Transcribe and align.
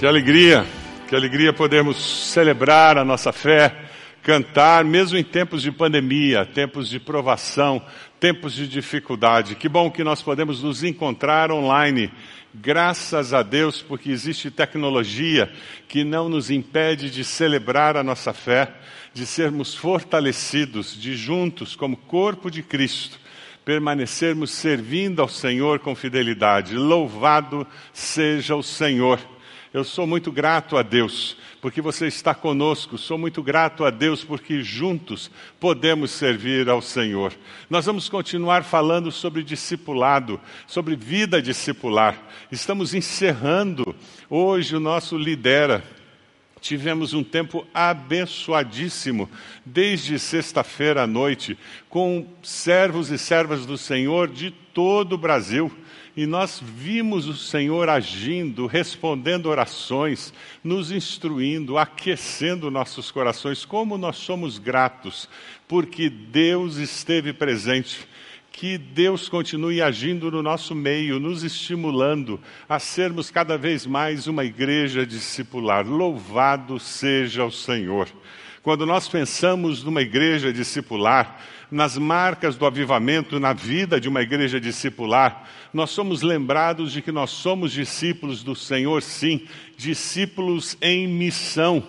Que 0.00 0.06
alegria, 0.06 0.64
que 1.10 1.14
alegria 1.14 1.52
podermos 1.52 1.98
celebrar 2.32 2.96
a 2.96 3.04
nossa 3.04 3.34
fé, 3.34 3.84
cantar, 4.22 4.82
mesmo 4.82 5.18
em 5.18 5.22
tempos 5.22 5.60
de 5.60 5.70
pandemia, 5.70 6.46
tempos 6.46 6.88
de 6.88 6.98
provação, 6.98 7.84
tempos 8.18 8.54
de 8.54 8.66
dificuldade. 8.66 9.56
Que 9.56 9.68
bom 9.68 9.90
que 9.90 10.02
nós 10.02 10.22
podemos 10.22 10.62
nos 10.62 10.82
encontrar 10.82 11.52
online. 11.52 12.10
Graças 12.54 13.34
a 13.34 13.42
Deus, 13.42 13.82
porque 13.82 14.10
existe 14.10 14.50
tecnologia 14.50 15.52
que 15.86 16.02
não 16.02 16.30
nos 16.30 16.50
impede 16.50 17.10
de 17.10 17.22
celebrar 17.22 17.94
a 17.98 18.02
nossa 18.02 18.32
fé, 18.32 18.72
de 19.12 19.26
sermos 19.26 19.74
fortalecidos, 19.74 20.98
de 20.98 21.14
juntos, 21.14 21.76
como 21.76 21.98
corpo 21.98 22.50
de 22.50 22.62
Cristo, 22.62 23.20
permanecermos 23.66 24.50
servindo 24.50 25.20
ao 25.20 25.28
Senhor 25.28 25.78
com 25.78 25.94
fidelidade. 25.94 26.74
Louvado 26.74 27.66
seja 27.92 28.56
o 28.56 28.62
Senhor. 28.62 29.20
Eu 29.72 29.84
sou 29.84 30.04
muito 30.04 30.32
grato 30.32 30.76
a 30.76 30.82
Deus 30.82 31.36
porque 31.60 31.80
você 31.80 32.08
está 32.08 32.34
conosco. 32.34 32.98
Sou 32.98 33.16
muito 33.16 33.40
grato 33.40 33.84
a 33.84 33.90
Deus 33.90 34.24
porque 34.24 34.62
juntos 34.62 35.30
podemos 35.60 36.10
servir 36.10 36.68
ao 36.68 36.82
Senhor. 36.82 37.32
Nós 37.68 37.86
vamos 37.86 38.08
continuar 38.08 38.64
falando 38.64 39.12
sobre 39.12 39.44
discipulado, 39.44 40.40
sobre 40.66 40.96
vida 40.96 41.40
discipular. 41.40 42.20
Estamos 42.50 42.94
encerrando 42.94 43.94
hoje 44.28 44.74
o 44.74 44.80
nosso 44.80 45.16
Lidera. 45.16 45.84
Tivemos 46.60 47.14
um 47.14 47.22
tempo 47.22 47.64
abençoadíssimo, 47.72 49.30
desde 49.64 50.18
sexta-feira 50.18 51.04
à 51.04 51.06
noite, 51.06 51.56
com 51.88 52.26
servos 52.42 53.08
e 53.10 53.16
servas 53.16 53.64
do 53.64 53.78
Senhor 53.78 54.28
de 54.28 54.50
todo 54.50 55.12
o 55.12 55.18
Brasil. 55.18 55.70
E 56.20 56.26
nós 56.26 56.62
vimos 56.62 57.26
o 57.26 57.34
Senhor 57.34 57.88
agindo, 57.88 58.66
respondendo 58.66 59.46
orações, 59.46 60.34
nos 60.62 60.92
instruindo, 60.92 61.78
aquecendo 61.78 62.70
nossos 62.70 63.10
corações. 63.10 63.64
Como 63.64 63.96
nós 63.96 64.18
somos 64.18 64.58
gratos, 64.58 65.30
porque 65.66 66.10
Deus 66.10 66.76
esteve 66.76 67.32
presente. 67.32 68.06
Que 68.52 68.76
Deus 68.76 69.30
continue 69.30 69.80
agindo 69.80 70.30
no 70.30 70.42
nosso 70.42 70.74
meio, 70.74 71.18
nos 71.18 71.42
estimulando 71.42 72.38
a 72.68 72.78
sermos 72.78 73.30
cada 73.30 73.56
vez 73.56 73.86
mais 73.86 74.26
uma 74.26 74.44
igreja 74.44 75.06
discipular. 75.06 75.86
Louvado 75.88 76.78
seja 76.78 77.46
o 77.46 77.50
Senhor. 77.50 78.10
Quando 78.62 78.84
nós 78.84 79.08
pensamos 79.08 79.82
numa 79.82 80.02
igreja 80.02 80.52
discipular, 80.52 81.40
nas 81.70 81.96
marcas 81.96 82.56
do 82.56 82.66
avivamento 82.66 83.40
na 83.40 83.54
vida 83.54 83.98
de 83.98 84.06
uma 84.06 84.20
igreja 84.20 84.60
discipular, 84.60 85.48
nós 85.72 85.90
somos 85.90 86.20
lembrados 86.20 86.92
de 86.92 87.00
que 87.00 87.10
nós 87.10 87.30
somos 87.30 87.72
discípulos 87.72 88.42
do 88.42 88.54
Senhor, 88.54 89.00
sim, 89.02 89.46
discípulos 89.78 90.76
em 90.82 91.08
missão. 91.08 91.82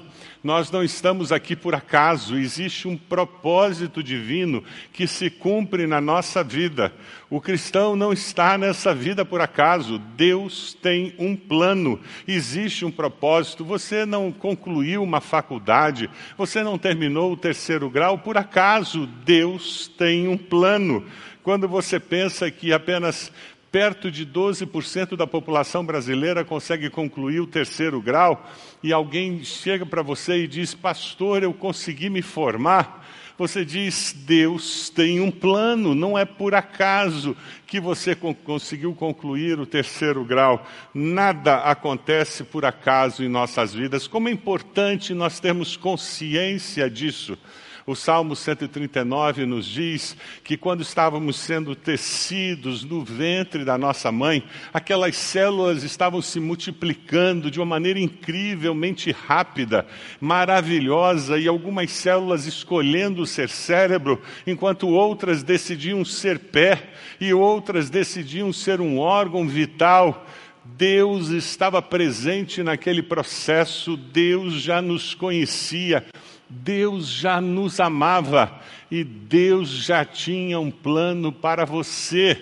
Nós 0.44 0.72
não 0.72 0.84
estamos 0.84 1.32
aqui 1.32 1.56
por 1.56 1.76
acaso, 1.76 2.36
existe 2.36 2.88
um 2.88 2.98
propósito 2.98 4.02
divino 4.02 4.64
que 4.92 5.06
se 5.06 5.30
cumpre 5.30 5.86
na 5.86 6.02
nossa 6.02 6.44
vida. 6.44 6.92
O 7.30 7.40
cristão 7.40 7.96
não 7.96 8.12
está 8.12 8.58
nessa 8.58 8.92
vida 8.92 9.24
por 9.24 9.40
acaso, 9.40 10.00
Deus 10.00 10.74
tem 10.74 11.14
um 11.20 11.36
plano, 11.36 12.00
existe 12.28 12.84
um 12.84 12.90
propósito. 12.90 13.64
Você 13.64 14.04
não 14.04 14.32
concluiu 14.32 15.04
uma 15.04 15.22
faculdade, 15.22 16.10
você 16.36 16.64
não 16.64 16.76
terminou 16.76 17.34
o 17.34 17.38
terceiro 17.38 17.88
grau 17.88 18.18
por 18.18 18.36
acaso, 18.36 19.06
Deus 19.24 19.88
tem 19.96 20.28
um 20.28 20.38
plano. 20.38 21.06
Quando 21.44 21.68
você 21.68 22.00
pensa 22.00 22.50
que 22.50 22.74
apenas 22.74 23.32
perto 23.72 24.12
de 24.12 24.26
12% 24.26 25.16
da 25.16 25.26
população 25.26 25.86
brasileira 25.86 26.44
consegue 26.44 26.90
concluir 26.90 27.40
o 27.40 27.48
terceiro 27.48 28.02
grau, 28.02 28.46
e 28.84 28.92
alguém 28.92 29.44
chega 29.44 29.86
para 29.86 30.02
você 30.02 30.44
e 30.44 30.48
diz: 30.48 30.74
Pastor, 30.74 31.44
eu 31.44 31.54
consegui 31.54 32.10
me 32.10 32.22
formar. 32.22 33.08
Você 33.38 33.66
diz: 33.66 34.16
Deus 34.16 34.90
tem 34.90 35.20
um 35.20 35.32
plano, 35.32 35.96
não 35.96 36.18
é 36.18 36.26
por 36.26 36.54
acaso 36.54 37.36
que 37.66 37.80
você 37.80 38.16
conseguiu 38.16 38.94
concluir 38.94 39.60
o 39.60 39.66
terceiro 39.66 40.24
grau. 40.24 40.66
Nada 40.94 41.58
acontece 41.58 42.44
por 42.44 42.66
acaso 42.66 43.24
em 43.24 43.30
nossas 43.30 43.74
vidas. 43.74 44.08
Como 44.08 44.30
é 44.30 44.32
importante 44.32 45.14
nós 45.14 45.40
termos 45.40 45.76
consciência 45.76 46.90
disso. 46.90 47.38
O 47.86 47.96
Salmo 47.96 48.36
139 48.36 49.46
nos 49.48 49.66
diz 49.66 50.16
que 50.44 50.56
quando 50.56 50.82
estávamos 50.82 51.36
sendo 51.38 51.76
tecidos 51.76 52.84
no 52.84 53.04
ventre 53.04 53.66
da 53.66 53.76
nossa 53.76 54.12
mãe, 54.12 54.44
aquelas 54.72 55.16
células 55.16 55.82
estavam 55.82 56.22
se 56.22 56.40
multiplicando 56.40 57.50
de 57.50 57.60
uma 57.60 57.66
maneira 57.66 58.00
incrivelmente 58.00 59.12
rápida, 59.12 59.88
maravilhosa, 60.20 61.40
e 61.40 61.48
algumas 61.48 61.92
células 61.92 62.46
escolhendo 62.46 63.26
ser 63.26 63.50
cérebro, 63.50 64.22
enquanto 64.46 64.88
outras 64.88 65.42
decidiam 65.42 66.06
ser 66.06 66.38
pé 66.38 66.92
e 67.20 67.34
outras 67.34 67.90
decidiam 67.90 68.54
ser 68.54 68.80
um 68.80 69.00
órgão 69.00 69.48
vital. 69.48 70.26
Deus 70.64 71.30
estava 71.30 71.82
presente 71.82 72.62
naquele 72.62 73.02
processo, 73.02 73.98
Deus 73.98 74.54
já 74.62 74.82
nos 74.82 75.16
conhecia, 75.16 76.06
Deus 76.52 77.08
já 77.08 77.40
nos 77.40 77.80
amava 77.80 78.62
e 78.90 79.04
Deus 79.06 79.70
já 79.70 80.04
tinha 80.04 80.60
um 80.60 80.70
plano 80.70 81.32
para 81.32 81.66
você. 81.66 82.40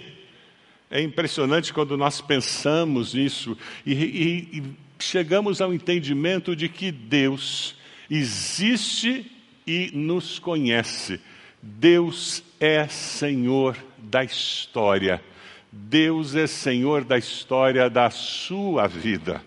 É 0.89 0.99
impressionante 0.99 1.71
quando 1.71 1.95
nós 1.95 2.19
pensamos 2.19 3.13
nisso 3.13 3.55
e, 3.85 3.93
e, 3.93 4.57
e 4.57 4.63
chegamos 4.97 5.61
ao 5.61 5.71
entendimento 5.71 6.55
de 6.55 6.67
que 6.67 6.91
Deus 6.91 7.75
existe 8.09 9.31
e 9.67 9.91
nos 9.93 10.39
conhece. 10.39 11.21
Deus 11.61 12.43
é 12.59 12.87
Senhor 12.87 13.77
da 13.99 14.23
história. 14.23 15.23
Deus 15.71 16.33
é 16.35 16.47
Senhor 16.47 17.03
da 17.03 17.19
história 17.19 17.87
da 17.87 18.09
sua 18.09 18.87
vida. 18.87 19.43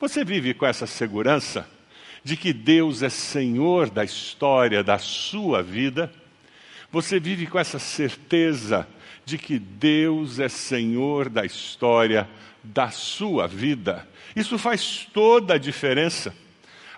Você 0.00 0.24
vive 0.24 0.54
com 0.54 0.64
essa 0.64 0.86
segurança? 0.86 1.68
De 2.24 2.36
que 2.36 2.52
Deus 2.52 3.02
é 3.02 3.08
Senhor 3.08 3.90
da 3.90 4.04
história 4.04 4.82
da 4.82 4.98
sua 4.98 5.62
vida, 5.62 6.12
você 6.90 7.18
vive 7.18 7.46
com 7.46 7.58
essa 7.58 7.78
certeza 7.78 8.86
de 9.24 9.38
que 9.38 9.58
Deus 9.58 10.38
é 10.38 10.48
Senhor 10.48 11.28
da 11.28 11.44
história 11.44 12.28
da 12.62 12.90
sua 12.90 13.48
vida. 13.48 14.06
Isso 14.36 14.58
faz 14.58 15.08
toda 15.12 15.54
a 15.54 15.58
diferença. 15.58 16.34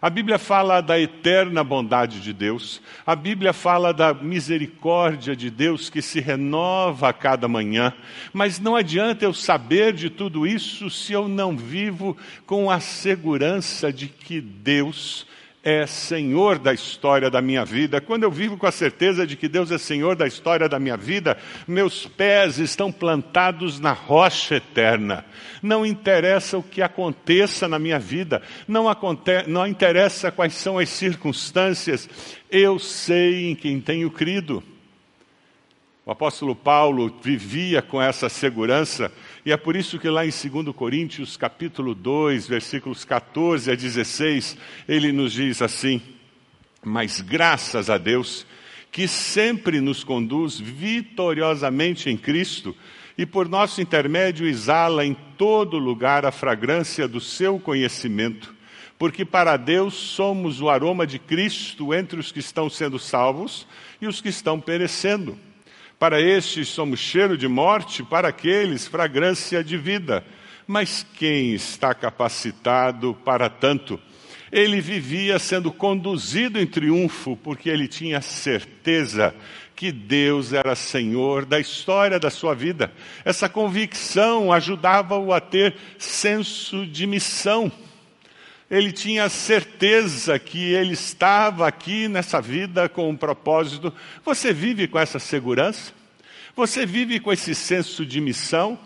A 0.05 0.11
Bíblia 0.11 0.39
fala 0.39 0.83
da 0.83 1.01
eterna 1.01 1.65
bondade 1.65 2.21
de 2.21 2.31
Deus, 2.35 2.83
a 3.07 3.17
Bíblia 3.17 3.55
fala 3.55 3.91
da 3.91 4.13
misericórdia 4.13 5.35
de 5.35 5.49
Deus 5.49 5.89
que 5.89 6.03
se 6.03 6.21
renova 6.21 7.09
a 7.09 7.13
cada 7.15 7.49
manhã, 7.49 7.91
mas 8.31 8.61
não 8.61 8.77
adianta 8.77 9.25
eu 9.25 9.33
saber 9.33 9.95
de 9.95 10.11
tudo 10.11 10.47
isso 10.47 10.91
se 10.91 11.15
eu 11.15 11.27
não 11.27 11.57
vivo 11.57 12.15
com 12.45 12.71
a 12.71 12.81
segurança 12.81 13.91
de 13.91 14.07
que 14.07 14.43
Deus 14.43 15.27
é 15.65 15.87
Senhor 15.87 16.59
da 16.59 16.75
história 16.75 17.31
da 17.31 17.41
minha 17.41 17.65
vida, 17.65 17.99
quando 17.99 18.25
eu 18.25 18.31
vivo 18.31 18.59
com 18.59 18.67
a 18.67 18.73
certeza 18.73 19.27
de 19.27 19.35
que 19.35 19.49
Deus 19.49 19.71
é 19.71 19.79
Senhor 19.79 20.15
da 20.15 20.27
história 20.27 20.69
da 20.69 20.79
minha 20.79 20.97
vida, 20.97 21.39
meus 21.67 22.07
pés 22.07 22.59
estão 22.59 22.93
plantados 22.93 23.81
na 23.81 23.93
rocha 23.93 24.57
eterna. 24.57 25.25
Não 25.63 25.87
interessa 25.87 26.59
o 26.59 26.63
que 26.63 26.83
aconteça 26.83 27.67
na 27.67 27.79
minha 27.79 27.99
vida, 27.99 28.43
não, 28.69 28.89
acontece, 28.89 29.49
não 29.49 29.67
interessa 29.67 30.31
quais 30.31 30.53
são 30.53 30.79
as 30.79 30.91
circunstâncias, 30.91 32.09
eu 32.51 32.79
sei 32.79 33.51
em 33.51 33.55
quem 33.55 33.81
tenho 33.81 34.11
crido. 34.11 34.63
O 36.07 36.11
apóstolo 36.11 36.55
Paulo 36.55 37.17
vivia 37.23 37.81
com 37.81 38.03
essa 38.03 38.29
segurança 38.29 39.11
e 39.45 39.53
é 39.53 39.57
por 39.57 39.77
isso 39.77 39.99
que 39.99 40.09
lá 40.09 40.25
em 40.25 40.31
2 40.31 40.75
Coríntios, 40.75 41.37
capítulo 41.37 41.95
2, 41.95 42.49
versículos 42.49 43.05
14 43.05 43.71
a 43.71 43.75
16, 43.75 44.57
ele 44.89 45.13
nos 45.13 45.33
diz 45.33 45.61
assim: 45.61 46.01
Mas 46.83 47.21
graças 47.21 47.91
a 47.91 47.99
Deus, 47.99 48.47
que 48.91 49.07
sempre 49.07 49.83
nos 49.83 50.03
conduz 50.03 50.59
vitoriosamente 50.59 52.09
em 52.09 52.17
Cristo, 52.17 52.75
e 53.19 53.27
por 53.27 53.47
nosso 53.47 53.83
intermédio 53.83 54.47
exala 54.47 55.05
em 55.05 55.15
todo 55.37 55.79
lugar 55.79 56.25
a 56.25 56.33
fragrância 56.33 57.07
do 57.07 57.21
seu 57.21 57.61
conhecimento, 57.61 58.55
porque 58.99 59.27
para 59.27 59.59
Deus 59.59 59.93
somos 59.93 60.63
o 60.63 60.71
aroma 60.71 61.07
de 61.07 61.19
Cristo 61.19 61.93
entre 61.93 62.19
os 62.19 62.33
que 62.33 62.41
estão 62.41 62.71
sendo 62.71 62.99
salvos 62.99 63.67
e 64.01 64.07
os 64.07 64.23
que 64.23 64.31
estão 64.31 64.59
perecendo. 64.59 65.39
Para 66.05 66.21
estes 66.21 66.69
somos 66.69 67.01
cheiro 67.01 67.35
de 67.35 67.49
morte, 67.49 68.03
para 68.03 68.29
aqueles 68.29 68.87
fragrância 68.87 69.65
de 69.65 69.79
vida. 69.79 70.23
Mas 70.67 71.07
quem 71.15 71.55
está 71.55 71.95
capacitado 71.95 73.17
para 73.25 73.49
tanto? 73.49 73.99
Ele 74.53 74.83
vivia 74.83 75.39
sendo 75.39 75.73
conduzido 75.73 76.61
em 76.61 76.67
triunfo, 76.67 77.39
porque 77.39 77.71
ele 77.71 77.89
tinha 77.89 78.21
certeza 78.21 79.35
que 79.75 79.91
Deus 79.91 80.53
era 80.53 80.77
Senhor 80.77 81.47
da 81.47 81.59
história 81.59 82.21
da 82.21 82.29
sua 82.29 82.55
vida. 82.55 82.93
Essa 83.25 83.49
convicção 83.49 84.53
ajudava-o 84.53 85.33
a 85.33 85.41
ter 85.41 85.75
senso 85.97 86.85
de 86.85 87.07
missão. 87.07 87.73
Ele 88.75 88.91
tinha 88.91 89.29
certeza 89.29 90.37
que 90.37 90.73
ele 90.73 90.95
estava 90.95 91.69
aqui 91.69 92.09
nessa 92.09 92.41
vida 92.41 92.89
com 92.89 93.09
um 93.09 93.17
propósito. 93.17 93.93
Você 94.25 94.53
vive 94.53 94.89
com 94.89 94.99
essa 94.99 95.21
segurança? 95.21 95.93
Você 96.57 96.85
vive 96.85 97.21
com 97.21 97.33
esse 97.33 97.55
senso 97.55 98.05
de 98.05 98.21
missão? 98.21 98.77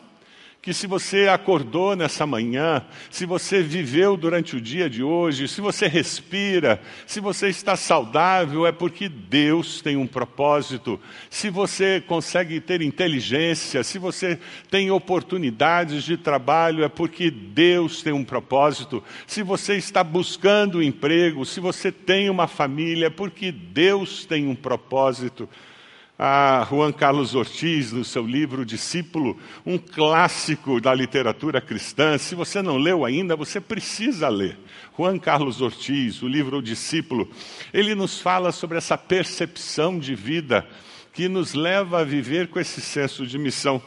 Que 0.60 0.74
se 0.74 0.86
você 0.88 1.28
acordou 1.28 1.94
nessa 1.94 2.26
manhã, 2.26 2.84
se 3.10 3.24
você 3.24 3.62
viveu 3.62 4.16
durante 4.16 4.56
o 4.56 4.60
dia 4.60 4.90
de 4.90 5.02
hoje, 5.02 5.46
se 5.46 5.60
você 5.60 5.86
respira, 5.86 6.82
se 7.06 7.20
você 7.20 7.48
está 7.48 7.76
saudável, 7.76 8.66
é 8.66 8.72
porque 8.72 9.08
Deus 9.08 9.80
tem 9.80 9.96
um 9.96 10.06
propósito. 10.06 11.00
Se 11.30 11.48
você 11.48 12.02
consegue 12.04 12.60
ter 12.60 12.82
inteligência, 12.82 13.84
se 13.84 13.98
você 13.98 14.38
tem 14.68 14.90
oportunidades 14.90 16.02
de 16.02 16.16
trabalho, 16.16 16.82
é 16.82 16.88
porque 16.88 17.30
Deus 17.30 18.02
tem 18.02 18.12
um 18.12 18.24
propósito. 18.24 19.02
Se 19.28 19.44
você 19.44 19.76
está 19.76 20.02
buscando 20.02 20.78
um 20.78 20.82
emprego, 20.82 21.46
se 21.46 21.60
você 21.60 21.92
tem 21.92 22.28
uma 22.28 22.48
família, 22.48 23.06
é 23.06 23.10
porque 23.10 23.52
Deus 23.52 24.26
tem 24.26 24.48
um 24.48 24.56
propósito 24.56 25.48
a 26.18 26.66
Juan 26.68 26.90
Carlos 26.90 27.36
Ortiz, 27.36 27.92
no 27.92 28.04
seu 28.04 28.26
livro 28.26 28.66
Discípulo, 28.66 29.38
um 29.64 29.78
clássico 29.78 30.80
da 30.80 30.92
literatura 30.92 31.60
cristã. 31.60 32.18
Se 32.18 32.34
você 32.34 32.60
não 32.60 32.76
leu 32.76 33.04
ainda, 33.04 33.36
você 33.36 33.60
precisa 33.60 34.28
ler. 34.28 34.58
Juan 34.96 35.16
Carlos 35.16 35.60
Ortiz, 35.60 36.20
o 36.20 36.26
livro 36.26 36.56
O 36.58 36.62
Discípulo, 36.62 37.30
ele 37.72 37.94
nos 37.94 38.20
fala 38.20 38.50
sobre 38.50 38.78
essa 38.78 38.98
percepção 38.98 39.96
de 39.96 40.16
vida 40.16 40.66
que 41.12 41.28
nos 41.28 41.54
leva 41.54 42.00
a 42.00 42.04
viver 42.04 42.48
com 42.48 42.58
esse 42.58 42.80
senso 42.80 43.24
de 43.24 43.38
missão. 43.38 43.80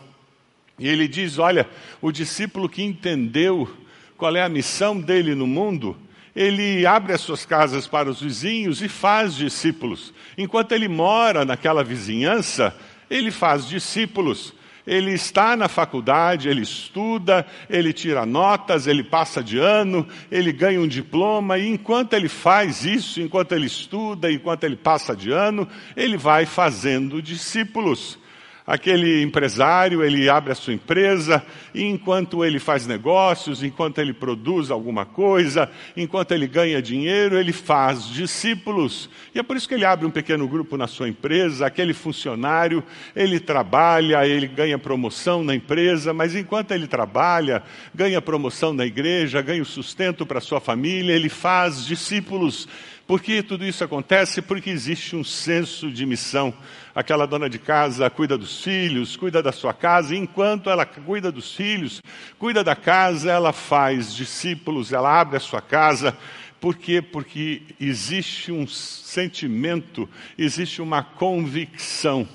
E 0.79 0.87
ele 0.87 1.09
diz: 1.09 1.37
olha, 1.37 1.69
o 2.01 2.13
discípulo 2.13 2.69
que 2.69 2.81
entendeu 2.81 3.69
qual 4.17 4.33
é 4.35 4.41
a 4.41 4.49
missão 4.49 4.99
dele 4.99 5.35
no 5.35 5.45
mundo, 5.45 5.97
ele 6.35 6.85
abre 6.85 7.13
as 7.13 7.21
suas 7.21 7.45
casas 7.45 7.87
para 7.87 8.09
os 8.09 8.21
vizinhos 8.21 8.81
e 8.81 8.87
faz 8.87 9.35
discípulos. 9.35 10.13
Enquanto 10.37 10.71
ele 10.71 10.87
mora 10.87 11.43
naquela 11.43 11.83
vizinhança, 11.83 12.75
ele 13.09 13.31
faz 13.31 13.67
discípulos. 13.67 14.53
Ele 14.85 15.11
está 15.11 15.55
na 15.55 15.67
faculdade, 15.67 16.49
ele 16.49 16.61
estuda, 16.61 17.45
ele 17.69 17.93
tira 17.93 18.25
notas, 18.25 18.87
ele 18.87 19.03
passa 19.03 19.43
de 19.43 19.59
ano, 19.59 20.07
ele 20.31 20.51
ganha 20.51 20.81
um 20.81 20.87
diploma, 20.87 21.57
e 21.59 21.67
enquanto 21.67 22.13
ele 22.13 22.27
faz 22.27 22.83
isso, 22.83 23.21
enquanto 23.21 23.51
ele 23.51 23.67
estuda, 23.67 24.31
enquanto 24.31 24.63
ele 24.63 24.75
passa 24.75 25.15
de 25.15 25.31
ano, 25.31 25.67
ele 25.95 26.17
vai 26.17 26.47
fazendo 26.47 27.21
discípulos. 27.21 28.17
Aquele 28.65 29.23
empresário, 29.23 30.03
ele 30.03 30.29
abre 30.29 30.51
a 30.51 30.55
sua 30.55 30.73
empresa, 30.73 31.43
e 31.73 31.83
enquanto 31.83 32.45
ele 32.45 32.59
faz 32.59 32.85
negócios, 32.85 33.63
enquanto 33.63 33.99
ele 33.99 34.13
produz 34.13 34.69
alguma 34.69 35.03
coisa, 35.03 35.69
enquanto 35.97 36.31
ele 36.31 36.47
ganha 36.47 36.81
dinheiro, 36.81 37.37
ele 37.37 37.51
faz 37.51 38.07
discípulos. 38.07 39.09
E 39.33 39.39
é 39.39 39.43
por 39.43 39.57
isso 39.57 39.67
que 39.67 39.73
ele 39.73 39.85
abre 39.85 40.05
um 40.05 40.11
pequeno 40.11 40.47
grupo 40.47 40.77
na 40.77 40.85
sua 40.87 41.09
empresa, 41.09 41.65
aquele 41.65 41.93
funcionário, 41.93 42.83
ele 43.15 43.39
trabalha, 43.39 44.27
ele 44.27 44.47
ganha 44.47 44.77
promoção 44.77 45.43
na 45.43 45.55
empresa, 45.55 46.13
mas 46.13 46.35
enquanto 46.35 46.71
ele 46.71 46.87
trabalha, 46.87 47.63
ganha 47.95 48.21
promoção 48.21 48.73
na 48.73 48.85
igreja, 48.85 49.41
ganha 49.41 49.61
o 49.61 49.65
sustento 49.65 50.25
para 50.25 50.39
sua 50.39 50.61
família, 50.61 51.13
ele 51.13 51.29
faz 51.29 51.85
discípulos. 51.85 52.67
Por 53.11 53.21
que 53.21 53.43
tudo 53.43 53.65
isso 53.65 53.83
acontece? 53.83 54.41
Porque 54.41 54.69
existe 54.69 55.17
um 55.17 55.23
senso 55.25 55.91
de 55.91 56.05
missão. 56.05 56.53
Aquela 56.95 57.27
dona 57.27 57.49
de 57.49 57.59
casa 57.59 58.09
cuida 58.09 58.37
dos 58.37 58.63
filhos, 58.63 59.17
cuida 59.17 59.43
da 59.43 59.51
sua 59.51 59.73
casa, 59.73 60.15
e 60.15 60.17
enquanto 60.17 60.69
ela 60.69 60.85
cuida 60.85 61.29
dos 61.29 61.53
filhos, 61.53 62.01
cuida 62.39 62.63
da 62.63 62.73
casa, 62.73 63.29
ela 63.29 63.51
faz 63.51 64.15
discípulos, 64.15 64.93
ela 64.93 65.19
abre 65.19 65.35
a 65.35 65.41
sua 65.41 65.61
casa. 65.61 66.17
Por 66.57 66.77
quê? 66.77 67.01
Porque 67.01 67.63
existe 67.81 68.49
um 68.49 68.65
sentimento, 68.65 70.07
existe 70.37 70.81
uma 70.81 71.03
convicção 71.03 72.25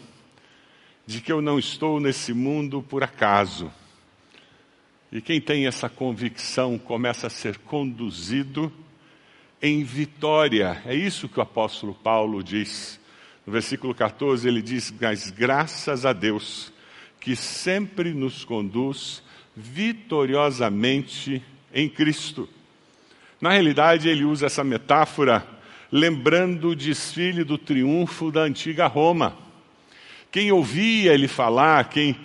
de 1.06 1.23
que 1.23 1.32
eu 1.32 1.40
não 1.40 1.58
estou 1.58 1.99
nesse 1.99 2.34
mundo 2.34 2.82
por 2.82 3.02
acaso. 3.02 3.73
E 5.11 5.23
quem 5.23 5.40
tem 5.40 5.67
essa 5.67 5.88
convicção 5.88 6.76
começa 6.76 7.28
a 7.28 7.31
ser 7.31 7.56
conduzido 7.56 8.70
em 9.66 9.82
vitória. 9.82 10.80
É 10.86 10.94
isso 10.94 11.28
que 11.28 11.38
o 11.38 11.42
apóstolo 11.42 11.92
Paulo 11.94 12.42
diz. 12.42 13.00
No 13.44 13.52
versículo 13.52 13.94
14 13.94 14.46
ele 14.46 14.62
diz: 14.62 14.94
Mas 15.00 15.30
graças 15.30 16.06
a 16.06 16.12
Deus, 16.12 16.72
que 17.20 17.34
sempre 17.34 18.14
nos 18.14 18.44
conduz 18.44 19.22
vitoriosamente 19.56 21.42
em 21.74 21.88
Cristo. 21.88 22.48
Na 23.40 23.50
realidade, 23.50 24.08
ele 24.08 24.24
usa 24.24 24.46
essa 24.46 24.62
metáfora 24.62 25.46
lembrando 25.90 26.70
o 26.70 26.76
desfile 26.76 27.44
do 27.44 27.58
triunfo 27.58 28.30
da 28.30 28.42
antiga 28.42 28.86
Roma. 28.86 29.36
Quem 30.30 30.52
ouvia 30.52 31.12
ele 31.12 31.28
falar, 31.28 31.88
quem 31.88 32.16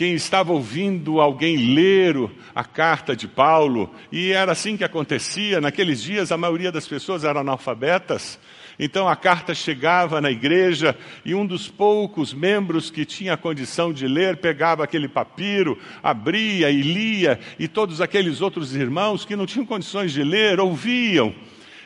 quem 0.00 0.14
estava 0.14 0.50
ouvindo 0.50 1.20
alguém 1.20 1.74
ler 1.74 2.16
a 2.54 2.64
carta 2.64 3.14
de 3.14 3.28
Paulo, 3.28 3.94
e 4.10 4.32
era 4.32 4.52
assim 4.52 4.74
que 4.74 4.82
acontecia. 4.82 5.60
Naqueles 5.60 6.02
dias, 6.02 6.32
a 6.32 6.38
maioria 6.38 6.72
das 6.72 6.88
pessoas 6.88 7.22
eram 7.22 7.42
analfabetas. 7.42 8.40
Então 8.78 9.06
a 9.06 9.14
carta 9.14 9.54
chegava 9.54 10.18
na 10.18 10.30
igreja 10.30 10.96
e 11.22 11.34
um 11.34 11.44
dos 11.44 11.68
poucos 11.68 12.32
membros 12.32 12.90
que 12.90 13.04
tinha 13.04 13.36
condição 13.36 13.92
de 13.92 14.08
ler 14.08 14.38
pegava 14.38 14.82
aquele 14.82 15.06
papiro, 15.06 15.78
abria 16.02 16.70
e 16.70 16.80
lia, 16.80 17.38
e 17.58 17.68
todos 17.68 18.00
aqueles 18.00 18.40
outros 18.40 18.74
irmãos 18.74 19.26
que 19.26 19.36
não 19.36 19.44
tinham 19.44 19.66
condições 19.66 20.14
de 20.14 20.24
ler 20.24 20.60
ouviam. 20.60 21.34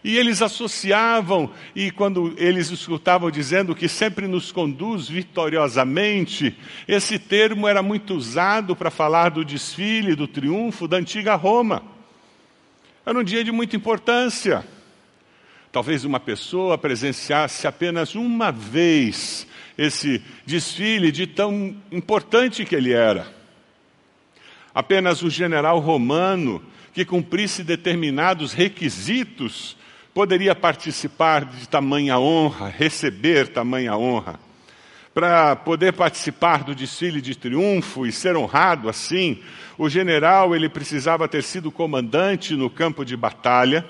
E 0.05 0.19
eles 0.19 0.43
associavam, 0.43 1.51
e 1.75 1.91
quando 1.91 2.35
eles 2.37 2.71
escutavam 2.71 3.31
dizendo 3.31 3.75
que 3.75 3.89
sempre 3.89 4.29
nos 4.29 4.53
conduz 4.53 5.09
vitoriosamente, 5.09 6.55
esse 6.87 7.19
termo 7.19 7.67
era 7.67 7.83
muito 7.83 8.15
usado 8.15 8.77
para 8.77 8.91
falar 8.91 9.31
do 9.31 9.43
desfile, 9.43 10.15
do 10.15 10.29
triunfo 10.29 10.87
da 10.87 10.99
antiga 10.99 11.35
Roma. 11.37 11.83
Era 13.06 13.19
um 13.19 13.25
dia 13.25 13.43
de 13.43 13.51
muita 13.51 13.77
importância. 13.77 14.62
Talvez 15.73 16.05
uma 16.05 16.21
pessoa 16.21 16.77
presenciasse 16.77 17.67
apenas 17.67 18.15
uma 18.15 18.53
vez 18.53 19.47
esse 19.77 20.23
desfile 20.45 21.11
de 21.11 21.27
tão 21.27 21.75
importante 21.91 22.67
que 22.67 22.77
ele 22.77 22.93
era. 22.93 23.35
Apenas 24.75 25.23
um 25.23 25.31
general 25.31 25.81
romano 25.81 26.62
que 26.93 27.07
cumprisse 27.07 27.65
determinados 27.65 28.53
requisitos 28.53 29.83
poderia 30.14 30.55
participar 30.55 31.44
de 31.44 31.68
tamanha 31.68 32.16
honra, 32.18 32.68
receber 32.68 33.49
tamanha 33.49 33.97
honra. 33.97 34.38
Para 35.12 35.56
poder 35.56 35.92
participar 35.92 36.62
do 36.62 36.75
desfile 36.75 37.21
de 37.21 37.35
triunfo 37.35 38.06
e 38.06 38.12
ser 38.12 38.37
honrado 38.37 38.88
assim, 38.88 39.42
o 39.76 39.88
general 39.88 40.54
ele 40.54 40.68
precisava 40.68 41.28
ter 41.28 41.42
sido 41.42 41.71
comandante 41.71 42.54
no 42.54 42.71
campo 42.71 43.04
de 43.04 43.16
batalha, 43.16 43.85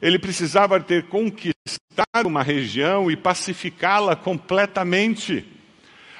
ele 0.00 0.18
precisava 0.18 0.78
ter 0.78 1.04
conquistado 1.04 2.26
uma 2.26 2.42
região 2.42 3.10
e 3.10 3.16
pacificá-la 3.16 4.14
completamente. 4.14 5.46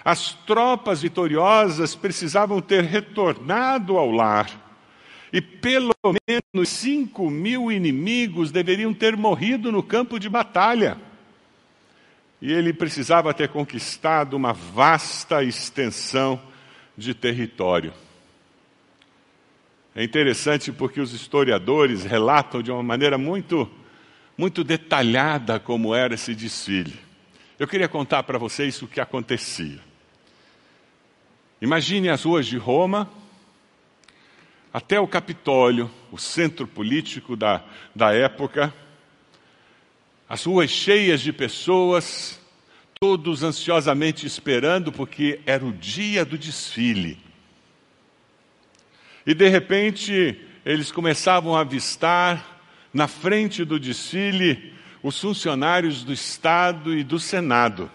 As 0.03 0.33
tropas 0.33 1.03
vitoriosas 1.03 1.95
precisavam 1.95 2.63
ter 2.63 2.85
retornado 2.85 3.99
ao 3.99 4.11
lar 4.11 4.66
e 5.33 5.41
pelo 5.41 5.95
menos 6.29 6.69
cinco 6.69 7.31
mil 7.31 7.71
inimigos 7.71 8.51
deveriam 8.51 8.95
ter 8.95 9.17
morrido 9.17 9.73
no 9.73 9.83
campo 9.83 10.19
de 10.19 10.29
batalha. 10.29 10.99
E 12.41 12.53
ele 12.53 12.73
precisava 12.73 13.33
ter 13.35 13.49
conquistado 13.49 14.35
uma 14.35 14.53
vasta 14.53 15.43
extensão 15.43 16.41
de 16.97 17.15
território. 17.15 17.93
É 19.95 20.05
interessante 20.05 20.71
porque 20.71 21.01
os 21.01 21.15
historiadores 21.15 22.05
relatam 22.05 22.63
de 22.63 22.71
uma 22.71 22.83
maneira 22.83 23.17
muito, 23.17 23.69
muito 24.37 24.63
detalhada 24.63 25.59
como 25.59 25.95
era 25.95 26.15
esse 26.15 26.35
desfile. 26.35 27.01
Eu 27.59 27.67
queria 27.67 27.89
contar 27.89 28.23
para 28.23 28.39
vocês 28.39 28.81
o 28.83 28.87
que 28.87 29.01
acontecia. 29.01 29.81
Imagine 31.63 32.11
as 32.11 32.25
ruas 32.25 32.47
de 32.47 32.59
Roma, 32.59 33.11
até 34.77 35.01
o 35.01 35.09
Capitólio, 35.09 35.91
o 36.13 36.19
centro 36.19 36.67
político 36.67 37.35
da, 37.35 37.65
da 37.95 38.13
época, 38.13 38.75
as 40.29 40.45
ruas 40.45 40.69
cheias 40.69 41.23
de 41.23 41.33
pessoas, 41.33 42.39
todos 43.01 43.43
ansiosamente 43.43 44.27
esperando, 44.27 44.93
porque 44.93 45.41
era 45.47 45.65
o 45.65 45.73
dia 45.73 46.27
do 46.27 46.37
desfile. 46.37 47.19
E 49.27 49.33
de 49.33 49.49
repente, 49.49 50.39
eles 50.63 50.93
começavam 50.93 51.57
a 51.57 51.61
avistar, 51.61 52.61
na 52.93 53.09
frente 53.09 53.65
do 53.65 53.81
desfile, 53.81 54.75
os 55.03 55.19
funcionários 55.19 56.05
do 56.05 56.13
Estado 56.13 56.93
e 56.93 57.03
do 57.03 57.19
Senado. 57.19 57.91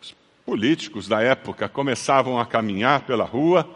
Os 0.00 0.16
políticos 0.46 1.06
da 1.06 1.20
época 1.20 1.68
começavam 1.68 2.40
a 2.40 2.46
caminhar 2.46 3.02
pela 3.02 3.26
rua, 3.26 3.68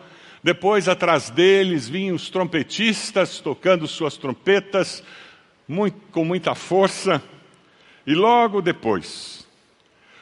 Depois, 0.43 0.89
atrás 0.89 1.31
deles, 1.31 1.89
vinham 1.89 2.17
os 2.17 2.29
trompetistas 2.29 3.39
tocando 3.39 3.87
suas 3.87 4.17
trompetas 4.17 5.03
muito, 5.69 5.99
com 6.11 6.25
muita 6.25 6.55
força. 6.55 7.23
E 8.05 8.15
logo 8.15 8.61
depois, 8.61 9.47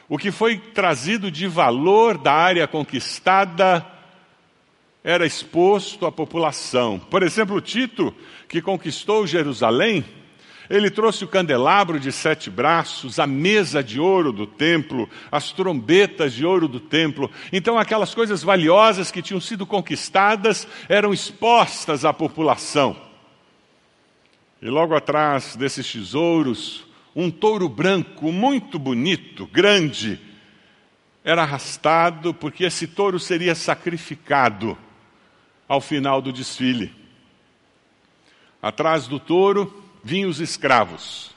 o 0.07 0.17
que 0.17 0.31
foi 0.31 0.57
trazido 0.57 1.31
de 1.31 1.47
valor 1.47 2.17
da 2.17 2.33
área 2.33 2.67
conquistada 2.67 3.85
era 5.03 5.25
exposto 5.25 6.05
à 6.05 6.11
população. 6.11 6.99
Por 6.99 7.23
exemplo, 7.23 7.59
Tito, 7.59 8.13
que 8.47 8.61
conquistou 8.61 9.25
Jerusalém, 9.25 10.05
ele 10.71 10.89
trouxe 10.89 11.25
o 11.25 11.27
candelabro 11.27 11.99
de 11.99 12.13
sete 12.13 12.49
braços, 12.49 13.19
a 13.19 13.27
mesa 13.27 13.83
de 13.83 13.99
ouro 13.99 14.31
do 14.31 14.47
templo, 14.47 15.09
as 15.29 15.51
trombetas 15.51 16.33
de 16.33 16.45
ouro 16.45 16.65
do 16.65 16.79
templo. 16.79 17.29
Então, 17.51 17.77
aquelas 17.77 18.15
coisas 18.15 18.41
valiosas 18.41 19.11
que 19.11 19.21
tinham 19.21 19.41
sido 19.41 19.65
conquistadas 19.65 20.65
eram 20.87 21.13
expostas 21.13 22.05
à 22.05 22.13
população. 22.13 22.95
E 24.61 24.69
logo 24.69 24.95
atrás 24.95 25.57
desses 25.57 25.91
tesouros, 25.91 26.85
um 27.13 27.29
touro 27.29 27.67
branco 27.67 28.31
muito 28.31 28.79
bonito, 28.79 29.45
grande, 29.47 30.21
era 31.21 31.41
arrastado 31.41 32.33
porque 32.33 32.63
esse 32.63 32.87
touro 32.87 33.19
seria 33.19 33.55
sacrificado 33.55 34.77
ao 35.67 35.81
final 35.81 36.21
do 36.21 36.31
desfile. 36.31 36.93
Atrás 38.61 39.05
do 39.05 39.19
touro 39.19 39.80
vinham 40.03 40.29
os 40.29 40.39
escravos. 40.39 41.31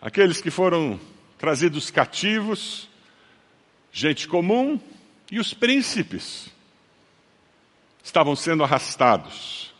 Aqueles 0.00 0.40
que 0.40 0.50
foram 0.50 1.00
trazidos 1.38 1.90
cativos, 1.90 2.88
gente 3.92 4.28
comum 4.28 4.80
e 5.30 5.38
os 5.38 5.54
príncipes 5.54 6.50
estavam 8.02 8.36
sendo 8.36 8.62
arrastados. 8.62 9.74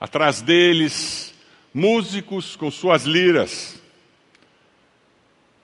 Atrás 0.00 0.40
deles, 0.40 1.34
músicos 1.74 2.56
com 2.56 2.70
suas 2.70 3.04
liras, 3.04 3.80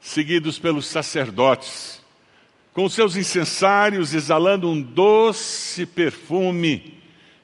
seguidos 0.01 0.59
pelos 0.59 0.87
sacerdotes, 0.87 2.03
com 2.73 2.89
seus 2.89 3.17
incensários 3.17 4.13
exalando 4.13 4.69
um 4.69 4.81
doce 4.83 5.87
perfume 5.87 7.01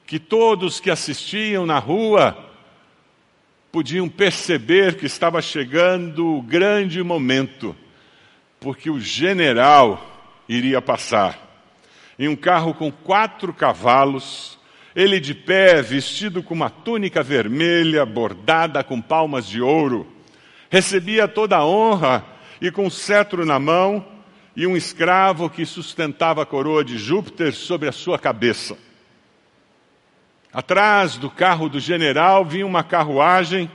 que 0.06 0.18
todos 0.18 0.80
que 0.80 0.90
assistiam 0.90 1.64
na 1.64 1.78
rua 1.78 2.49
podiam 3.72 4.08
perceber 4.08 4.96
que 4.96 5.06
estava 5.06 5.40
chegando 5.40 6.26
o 6.26 6.42
grande 6.42 7.02
momento, 7.02 7.74
porque 8.58 8.90
o 8.90 9.00
general 9.00 10.34
iria 10.48 10.82
passar. 10.82 11.38
Em 12.18 12.28
um 12.28 12.36
carro 12.36 12.74
com 12.74 12.90
quatro 12.90 13.54
cavalos, 13.54 14.58
ele 14.94 15.20
de 15.20 15.34
pé, 15.34 15.80
vestido 15.80 16.42
com 16.42 16.52
uma 16.52 16.68
túnica 16.68 17.22
vermelha 17.22 18.04
bordada 18.04 18.82
com 18.82 19.00
palmas 19.00 19.46
de 19.46 19.60
ouro, 19.60 20.06
recebia 20.68 21.28
toda 21.28 21.56
a 21.56 21.64
honra 21.64 22.24
e 22.60 22.70
com 22.70 22.86
um 22.86 22.90
cetro 22.90 23.46
na 23.46 23.58
mão 23.58 24.04
e 24.56 24.66
um 24.66 24.76
escravo 24.76 25.48
que 25.48 25.64
sustentava 25.64 26.42
a 26.42 26.46
coroa 26.46 26.84
de 26.84 26.98
Júpiter 26.98 27.54
sobre 27.54 27.88
a 27.88 27.92
sua 27.92 28.18
cabeça. 28.18 28.76
Atrás 30.52 31.16
do 31.16 31.30
carro 31.30 31.68
do 31.68 31.78
general 31.78 32.44
vinha 32.44 32.66
uma 32.66 32.82
carruagem 32.82 33.70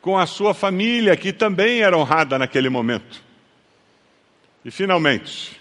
com 0.00 0.18
a 0.18 0.26
sua 0.26 0.52
família, 0.52 1.16
que 1.16 1.32
também 1.32 1.80
era 1.82 1.96
honrada 1.96 2.38
naquele 2.38 2.68
momento. 2.68 3.22
E 4.64 4.70
finalmente, 4.70 5.58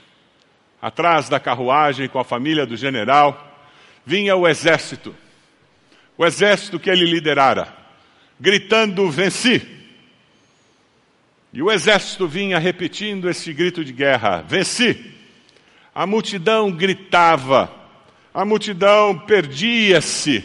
atrás 0.81 1.29
da 1.29 1.39
carruagem 1.39 2.09
com 2.09 2.19
a 2.19 2.23
família 2.23 2.65
do 2.65 2.75
general, 2.75 3.65
vinha 4.05 4.35
o 4.35 4.47
exército. 4.47 5.15
O 6.17 6.25
exército 6.25 6.79
que 6.79 6.89
ele 6.89 7.05
liderara, 7.05 7.73
gritando: 8.39 9.09
Venci! 9.09 9.77
E 11.53 11.61
o 11.61 11.71
exército 11.71 12.27
vinha 12.27 12.59
repetindo 12.59 13.29
esse 13.29 13.53
grito 13.53 13.85
de 13.85 13.93
guerra: 13.93 14.41
Venci! 14.41 15.15
A 15.95 16.05
multidão 16.05 16.71
gritava, 16.71 17.73
a 18.33 18.45
multidão 18.45 19.17
perdia-se 19.17 20.43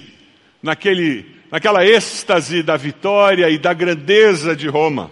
naquele, 0.63 1.27
naquela 1.51 1.85
êxtase 1.85 2.63
da 2.63 2.77
vitória 2.77 3.51
e 3.51 3.59
da 3.59 3.75
grandeza 3.75 4.57
de 4.57 4.69
Roma. 4.69 5.11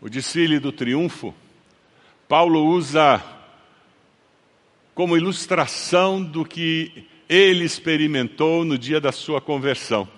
O 0.00 0.08
desfile 0.08 0.58
do 0.58 0.70
triunfo, 0.70 1.34
Paulo 2.28 2.66
usa 2.66 3.22
como 4.94 5.16
ilustração 5.16 6.22
do 6.22 6.44
que 6.44 7.06
ele 7.28 7.64
experimentou 7.64 8.64
no 8.64 8.78
dia 8.78 9.00
da 9.00 9.10
sua 9.10 9.40
conversão. 9.40 10.08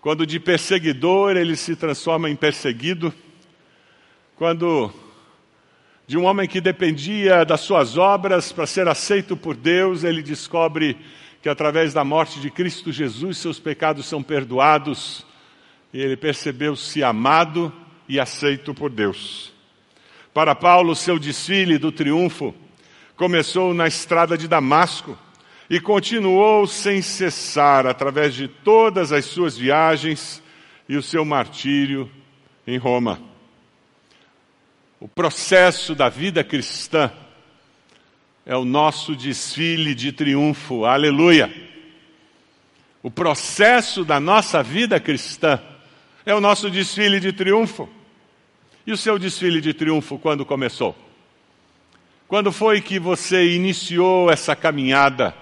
Quando 0.00 0.26
de 0.26 0.38
perseguidor 0.38 1.36
ele 1.36 1.56
se 1.56 1.74
transforma 1.74 2.30
em 2.30 2.36
perseguido, 2.36 3.12
quando 4.36 4.92
de 6.08 6.16
um 6.16 6.24
homem 6.24 6.48
que 6.48 6.58
dependia 6.58 7.44
das 7.44 7.60
suas 7.60 7.98
obras 7.98 8.50
para 8.50 8.66
ser 8.66 8.88
aceito 8.88 9.36
por 9.36 9.54
Deus, 9.54 10.04
ele 10.04 10.22
descobre 10.22 10.96
que 11.42 11.50
através 11.50 11.92
da 11.92 12.02
morte 12.02 12.40
de 12.40 12.50
Cristo 12.50 12.90
Jesus 12.90 13.36
seus 13.36 13.60
pecados 13.60 14.06
são 14.06 14.22
perdoados 14.22 15.26
e 15.92 16.00
ele 16.00 16.16
percebeu-se 16.16 17.04
amado 17.04 17.70
e 18.08 18.18
aceito 18.18 18.72
por 18.72 18.88
Deus. 18.88 19.52
Para 20.32 20.54
Paulo, 20.54 20.96
seu 20.96 21.18
desfile 21.18 21.76
do 21.76 21.92
triunfo 21.92 22.54
começou 23.14 23.74
na 23.74 23.86
estrada 23.86 24.38
de 24.38 24.48
Damasco 24.48 25.14
e 25.68 25.78
continuou 25.78 26.66
sem 26.66 27.02
cessar 27.02 27.86
através 27.86 28.32
de 28.32 28.48
todas 28.48 29.12
as 29.12 29.26
suas 29.26 29.58
viagens 29.58 30.42
e 30.88 30.96
o 30.96 31.02
seu 31.02 31.22
martírio 31.22 32.10
em 32.66 32.78
Roma. 32.78 33.20
O 35.00 35.06
processo 35.06 35.94
da 35.94 36.08
vida 36.08 36.42
cristã 36.42 37.12
é 38.44 38.56
o 38.56 38.64
nosso 38.64 39.14
desfile 39.14 39.94
de 39.94 40.10
triunfo. 40.10 40.84
Aleluia! 40.84 41.52
O 43.00 43.10
processo 43.10 44.04
da 44.04 44.18
nossa 44.18 44.60
vida 44.60 44.98
cristã 44.98 45.60
é 46.26 46.34
o 46.34 46.40
nosso 46.40 46.68
desfile 46.68 47.20
de 47.20 47.32
triunfo. 47.32 47.88
E 48.84 48.90
o 48.90 48.96
seu 48.96 49.18
desfile 49.20 49.60
de 49.60 49.72
triunfo 49.72 50.18
quando 50.18 50.44
começou? 50.44 50.96
Quando 52.26 52.50
foi 52.50 52.80
que 52.80 52.98
você 52.98 53.54
iniciou 53.54 54.30
essa 54.30 54.56
caminhada, 54.56 55.32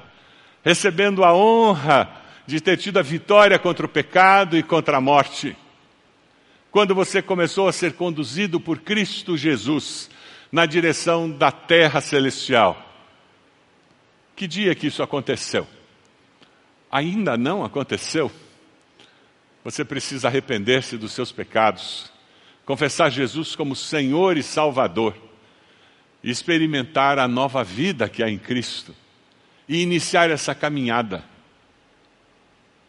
recebendo 0.62 1.24
a 1.24 1.34
honra 1.34 2.10
de 2.46 2.60
ter 2.60 2.76
tido 2.76 2.98
a 2.98 3.02
vitória 3.02 3.58
contra 3.58 3.86
o 3.86 3.88
pecado 3.88 4.56
e 4.56 4.62
contra 4.62 4.98
a 4.98 5.00
morte? 5.00 5.56
Quando 6.76 6.94
você 6.94 7.22
começou 7.22 7.68
a 7.68 7.72
ser 7.72 7.94
conduzido 7.94 8.60
por 8.60 8.80
Cristo 8.80 9.34
Jesus 9.34 10.10
na 10.52 10.66
direção 10.66 11.30
da 11.30 11.50
terra 11.50 12.02
celestial. 12.02 12.76
Que 14.36 14.46
dia 14.46 14.74
que 14.74 14.88
isso 14.88 15.02
aconteceu? 15.02 15.66
Ainda 16.92 17.34
não 17.34 17.64
aconteceu? 17.64 18.30
Você 19.64 19.86
precisa 19.86 20.28
arrepender-se 20.28 20.98
dos 20.98 21.12
seus 21.12 21.32
pecados, 21.32 22.12
confessar 22.66 23.08
Jesus 23.08 23.56
como 23.56 23.74
Senhor 23.74 24.36
e 24.36 24.42
Salvador, 24.42 25.16
e 26.22 26.30
experimentar 26.30 27.18
a 27.18 27.26
nova 27.26 27.64
vida 27.64 28.06
que 28.06 28.22
há 28.22 28.28
em 28.28 28.36
Cristo, 28.36 28.94
e 29.66 29.80
iniciar 29.80 30.28
essa 30.30 30.54
caminhada 30.54 31.24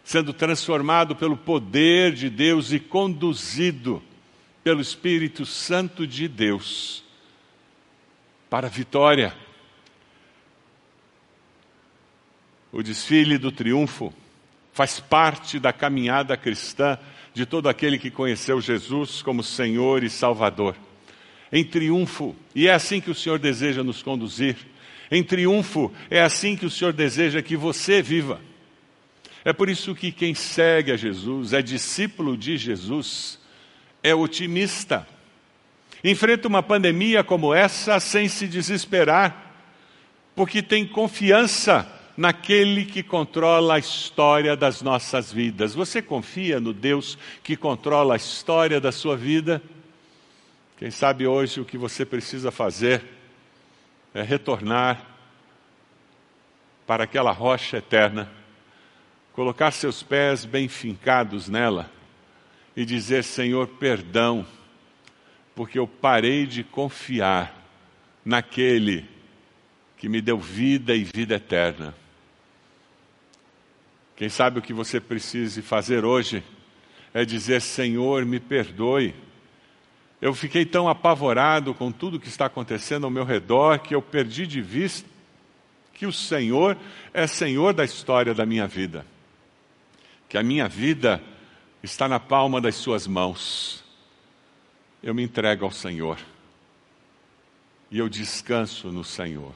sendo 0.07 0.31
transformado 0.31 1.17
pelo 1.17 1.35
poder 1.35 2.13
de 2.13 2.29
Deus 2.29 2.71
e 2.71 2.79
conduzido 2.79 4.01
pelo 4.63 4.79
Espírito 4.79 5.45
Santo 5.45 6.07
de 6.07 6.29
Deus 6.29 7.03
para 8.49 8.67
a 8.67 8.69
vitória. 8.69 9.35
O 12.71 12.81
desfile 12.81 13.37
do 13.37 13.51
triunfo 13.51 14.13
faz 14.71 14.97
parte 14.97 15.59
da 15.59 15.73
caminhada 15.73 16.37
cristã 16.37 16.97
de 17.33 17.45
todo 17.45 17.67
aquele 17.67 17.99
que 17.99 18.09
conheceu 18.09 18.61
Jesus 18.61 19.21
como 19.21 19.43
Senhor 19.43 20.05
e 20.05 20.09
Salvador. 20.09 20.77
Em 21.51 21.65
triunfo, 21.65 22.33
e 22.55 22.69
é 22.69 22.73
assim 22.73 23.01
que 23.01 23.11
o 23.11 23.15
Senhor 23.15 23.39
deseja 23.39 23.83
nos 23.83 24.01
conduzir. 24.01 24.55
Em 25.11 25.21
triunfo, 25.21 25.91
é 26.09 26.21
assim 26.21 26.55
que 26.55 26.65
o 26.65 26.71
Senhor 26.71 26.93
deseja 26.93 27.41
que 27.41 27.57
você 27.57 28.01
viva. 28.01 28.39
É 29.47 29.53
por 29.53 29.69
isso 29.69 29.95
que 29.95 30.11
quem 30.11 30.35
segue 30.35 30.91
a 30.91 30.97
Jesus, 30.97 31.53
é 31.53 31.61
discípulo 31.61 32.35
de 32.35 32.57
Jesus, 32.57 33.39
é 34.03 34.13
otimista. 34.13 35.07
Enfrenta 36.03 36.49
uma 36.49 36.61
pandemia 36.61 37.23
como 37.23 37.53
essa 37.53 37.97
sem 38.01 38.27
se 38.27 38.45
desesperar, 38.45 39.55
porque 40.35 40.61
tem 40.61 40.85
confiança 40.85 41.89
naquele 42.17 42.83
que 42.83 43.01
controla 43.01 43.75
a 43.75 43.79
história 43.79 44.53
das 44.53 44.81
nossas 44.81 45.31
vidas. 45.31 45.73
Você 45.73 46.01
confia 46.01 46.59
no 46.59 46.73
Deus 46.73 47.17
que 47.41 47.55
controla 47.55 48.15
a 48.15 48.17
história 48.17 48.81
da 48.81 48.91
sua 48.91 49.15
vida? 49.15 49.63
Quem 50.77 50.91
sabe 50.91 51.25
hoje 51.25 51.61
o 51.61 51.65
que 51.65 51.77
você 51.77 52.05
precisa 52.05 52.51
fazer 52.51 53.01
é 54.13 54.21
retornar 54.21 55.05
para 56.85 57.05
aquela 57.05 57.31
rocha 57.31 57.77
eterna, 57.77 58.35
colocar 59.37 59.69
seus 59.69 60.01
pés 60.01 60.45
bem 60.45 60.67
fincados 60.67 61.47
nela 61.47 61.91
e 62.75 62.83
dizer: 62.83 63.23
Senhor, 63.23 63.67
perdão, 63.67 64.43
porque 65.53 65.77
eu 65.77 65.87
parei 65.87 66.47
de 66.47 66.63
confiar 66.63 67.55
naquele 68.25 69.05
que 69.95 70.09
me 70.09 70.21
deu 70.21 70.39
vida 70.39 70.95
e 70.95 71.03
vida 71.03 71.35
eterna. 71.35 71.93
Quem 74.15 74.27
sabe 74.27 74.57
o 74.57 74.61
que 74.61 74.73
você 74.73 74.99
precise 74.99 75.61
fazer 75.61 76.03
hoje 76.03 76.43
é 77.13 77.23
dizer: 77.23 77.61
Senhor, 77.61 78.25
me 78.25 78.39
perdoe. 78.39 79.13
Eu 80.19 80.33
fiquei 80.33 80.65
tão 80.65 80.89
apavorado 80.89 81.75
com 81.75 81.91
tudo 81.91 82.19
que 82.19 82.27
está 82.27 82.47
acontecendo 82.47 83.03
ao 83.03 83.11
meu 83.11 83.23
redor 83.23 83.77
que 83.77 83.93
eu 83.93 84.01
perdi 84.01 84.47
de 84.47 84.63
vista 84.63 85.07
que 85.93 86.07
o 86.07 86.11
Senhor 86.11 86.75
é 87.13 87.27
Senhor 87.27 87.71
da 87.71 87.85
história 87.85 88.33
da 88.33 88.43
minha 88.43 88.65
vida. 88.65 89.05
Que 90.29 90.37
a 90.37 90.43
minha 90.43 90.67
vida 90.67 91.21
está 91.81 92.07
na 92.07 92.19
palma 92.19 92.59
das 92.59 92.75
Suas 92.75 93.07
mãos. 93.07 93.83
Eu 95.01 95.13
me 95.13 95.23
entrego 95.23 95.65
ao 95.65 95.71
Senhor. 95.71 96.17
E 97.89 97.97
eu 97.99 98.09
descanso 98.09 98.91
no 98.91 99.03
Senhor. 99.03 99.53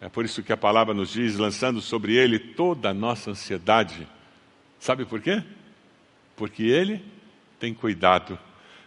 É 0.00 0.08
por 0.08 0.24
isso 0.24 0.42
que 0.42 0.52
a 0.52 0.56
palavra 0.56 0.94
nos 0.94 1.10
diz, 1.12 1.36
lançando 1.36 1.80
sobre 1.80 2.14
Ele 2.14 2.38
toda 2.38 2.90
a 2.90 2.94
nossa 2.94 3.30
ansiedade. 3.30 4.06
Sabe 4.78 5.04
por 5.04 5.20
quê? 5.20 5.42
Porque 6.36 6.62
Ele 6.64 7.02
tem 7.58 7.74
cuidado 7.74 8.38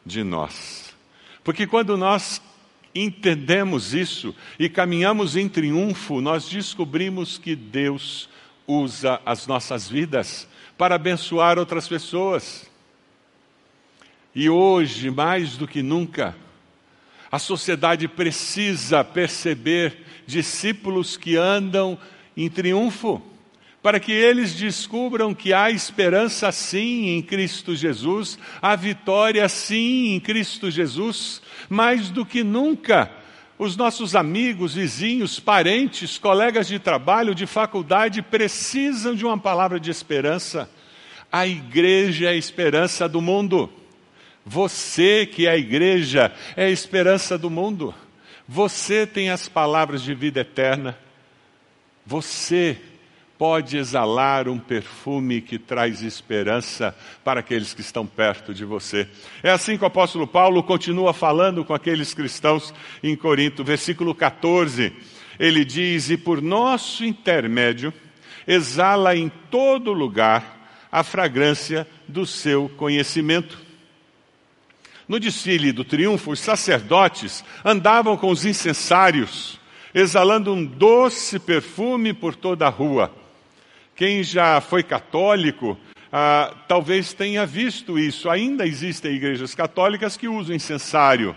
de 0.05 0.23
nós. 0.23 0.95
Porque 1.43 1.67
quando 1.67 1.97
nós 1.97 2.41
entendemos 2.93 3.93
isso 3.93 4.35
e 4.57 4.69
caminhamos 4.69 5.35
em 5.35 5.49
triunfo, 5.49 6.21
nós 6.21 6.47
descobrimos 6.47 7.37
que 7.37 7.55
Deus 7.55 8.29
usa 8.67 9.19
as 9.25 9.47
nossas 9.47 9.89
vidas 9.89 10.47
para 10.79 10.95
abençoar 10.95 11.59
outras 11.59 11.89
pessoas. 11.89 12.65
E 14.33 14.49
hoje, 14.49 15.11
mais 15.11 15.57
do 15.57 15.67
que 15.67 15.83
nunca, 15.83 16.33
a 17.29 17.37
sociedade 17.37 18.07
precisa 18.07 19.03
perceber 19.03 20.05
discípulos 20.25 21.17
que 21.17 21.35
andam 21.35 21.99
em 22.35 22.49
triunfo, 22.49 23.21
para 23.83 23.99
que 23.99 24.13
eles 24.13 24.53
descubram 24.53 25.33
que 25.33 25.51
há 25.51 25.69
esperança 25.69 26.49
sim 26.49 27.09
em 27.09 27.21
Cristo 27.21 27.75
Jesus, 27.75 28.39
há 28.61 28.73
vitória 28.73 29.49
sim 29.49 30.13
em 30.13 30.19
Cristo 30.21 30.71
Jesus, 30.71 31.41
mais 31.67 32.09
do 32.09 32.25
que 32.25 32.41
nunca. 32.41 33.11
Os 33.59 33.75
nossos 33.75 34.15
amigos, 34.15 34.75
vizinhos, 34.75 35.37
parentes, 35.37 36.17
colegas 36.17 36.65
de 36.65 36.79
trabalho, 36.79 37.35
de 37.35 37.45
faculdade 37.45 38.21
precisam 38.21 39.13
de 39.13 39.25
uma 39.25 39.37
palavra 39.37 39.77
de 39.77 39.91
esperança. 39.91 40.69
A 41.29 41.45
igreja 41.45 42.27
é 42.27 42.29
a 42.29 42.35
esperança 42.35 43.09
do 43.09 43.19
mundo. 43.19 43.69
Você 44.45 45.25
que 45.25 45.45
é 45.45 45.51
a 45.51 45.57
igreja 45.57 46.33
é 46.55 46.67
a 46.67 46.69
esperança 46.69 47.37
do 47.37 47.49
mundo. 47.49 47.93
Você 48.47 49.05
tem 49.05 49.29
as 49.29 49.49
palavras 49.49 50.01
de 50.01 50.13
vida 50.13 50.39
eterna. 50.39 50.97
Você 52.05 52.77
pode 53.39 53.77
exalar 53.77 54.49
um 54.49 54.59
perfume 54.59 55.39
que 55.39 55.57
traz 55.57 56.03
esperança 56.03 56.93
para 57.23 57.39
aqueles 57.39 57.73
que 57.73 57.79
estão 57.79 58.05
perto 58.05 58.53
de 58.53 58.65
você. 58.65 59.07
É 59.41 59.49
assim 59.49 59.77
que 59.77 59.83
o 59.85 59.87
apóstolo 59.87 60.27
Paulo 60.27 60.61
continua 60.61 61.13
falando 61.13 61.63
com 61.63 61.73
aqueles 61.73 62.13
cristãos 62.13 62.73
em 63.01 63.15
Corinto, 63.15 63.63
versículo 63.63 64.13
14. 64.13 64.91
Ele 65.39 65.63
diz: 65.63 66.09
E 66.09 66.17
por 66.17 66.41
nosso 66.41 67.05
intermédio 67.05 67.93
exala 68.45 69.15
em 69.15 69.31
todo 69.49 69.93
lugar 69.93 70.87
a 70.91 71.01
fragrância 71.01 71.87
do 72.09 72.25
seu 72.25 72.67
conhecimento. 72.75 73.57
No 75.07 75.17
desfile 75.17 75.71
do 75.71 75.85
triunfo, 75.85 76.31
os 76.31 76.41
sacerdotes 76.41 77.45
andavam 77.63 78.17
com 78.17 78.29
os 78.31 78.45
incensários, 78.45 79.57
exalando 79.95 80.53
um 80.53 80.65
doce 80.65 81.39
perfume 81.39 82.13
por 82.13 82.35
toda 82.35 82.67
a 82.67 82.69
rua. 82.69 83.18
Quem 83.99 84.23
já 84.23 84.61
foi 84.61 84.81
católico, 84.81 85.77
ah, 86.09 86.55
talvez 86.69 87.11
tenha 87.11 87.45
visto 87.45 87.99
isso. 87.99 88.29
Ainda 88.29 88.65
existem 88.65 89.13
igrejas 89.13 89.53
católicas 89.53 90.15
que 90.15 90.25
usam 90.25 90.55
incensário. 90.55 91.35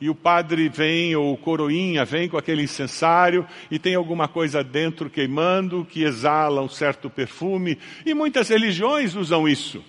E 0.00 0.08
o 0.08 0.14
padre 0.14 0.70
vem, 0.70 1.14
ou 1.14 1.34
o 1.34 1.36
coroinha 1.36 2.06
vem 2.06 2.26
com 2.26 2.38
aquele 2.38 2.62
incensário 2.62 3.46
e 3.70 3.78
tem 3.78 3.94
alguma 3.94 4.26
coisa 4.26 4.64
dentro 4.64 5.10
queimando 5.10 5.84
que 5.84 6.02
exala 6.02 6.62
um 6.62 6.68
certo 6.70 7.10
perfume. 7.10 7.78
E 8.06 8.14
muitas 8.14 8.48
religiões 8.48 9.14
usam 9.14 9.46
isso. 9.46 9.84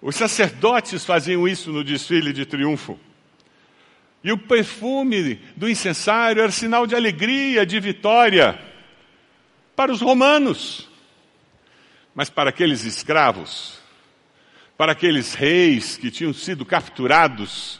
Os 0.00 0.16
sacerdotes 0.16 1.04
faziam 1.04 1.46
isso 1.46 1.70
no 1.70 1.84
desfile 1.84 2.32
de 2.32 2.46
triunfo. 2.46 2.98
E 4.24 4.32
o 4.32 4.38
perfume 4.38 5.38
do 5.54 5.68
incensário 5.68 6.40
era 6.40 6.50
sinal 6.50 6.86
de 6.86 6.94
alegria, 6.94 7.66
de 7.66 7.78
vitória 7.78 8.74
para 9.76 9.92
os 9.92 10.00
romanos. 10.00 10.88
Mas 12.14 12.30
para 12.30 12.48
aqueles 12.48 12.82
escravos, 12.84 13.78
para 14.76 14.92
aqueles 14.92 15.34
reis 15.34 15.98
que 15.98 16.10
tinham 16.10 16.32
sido 16.32 16.64
capturados, 16.64 17.78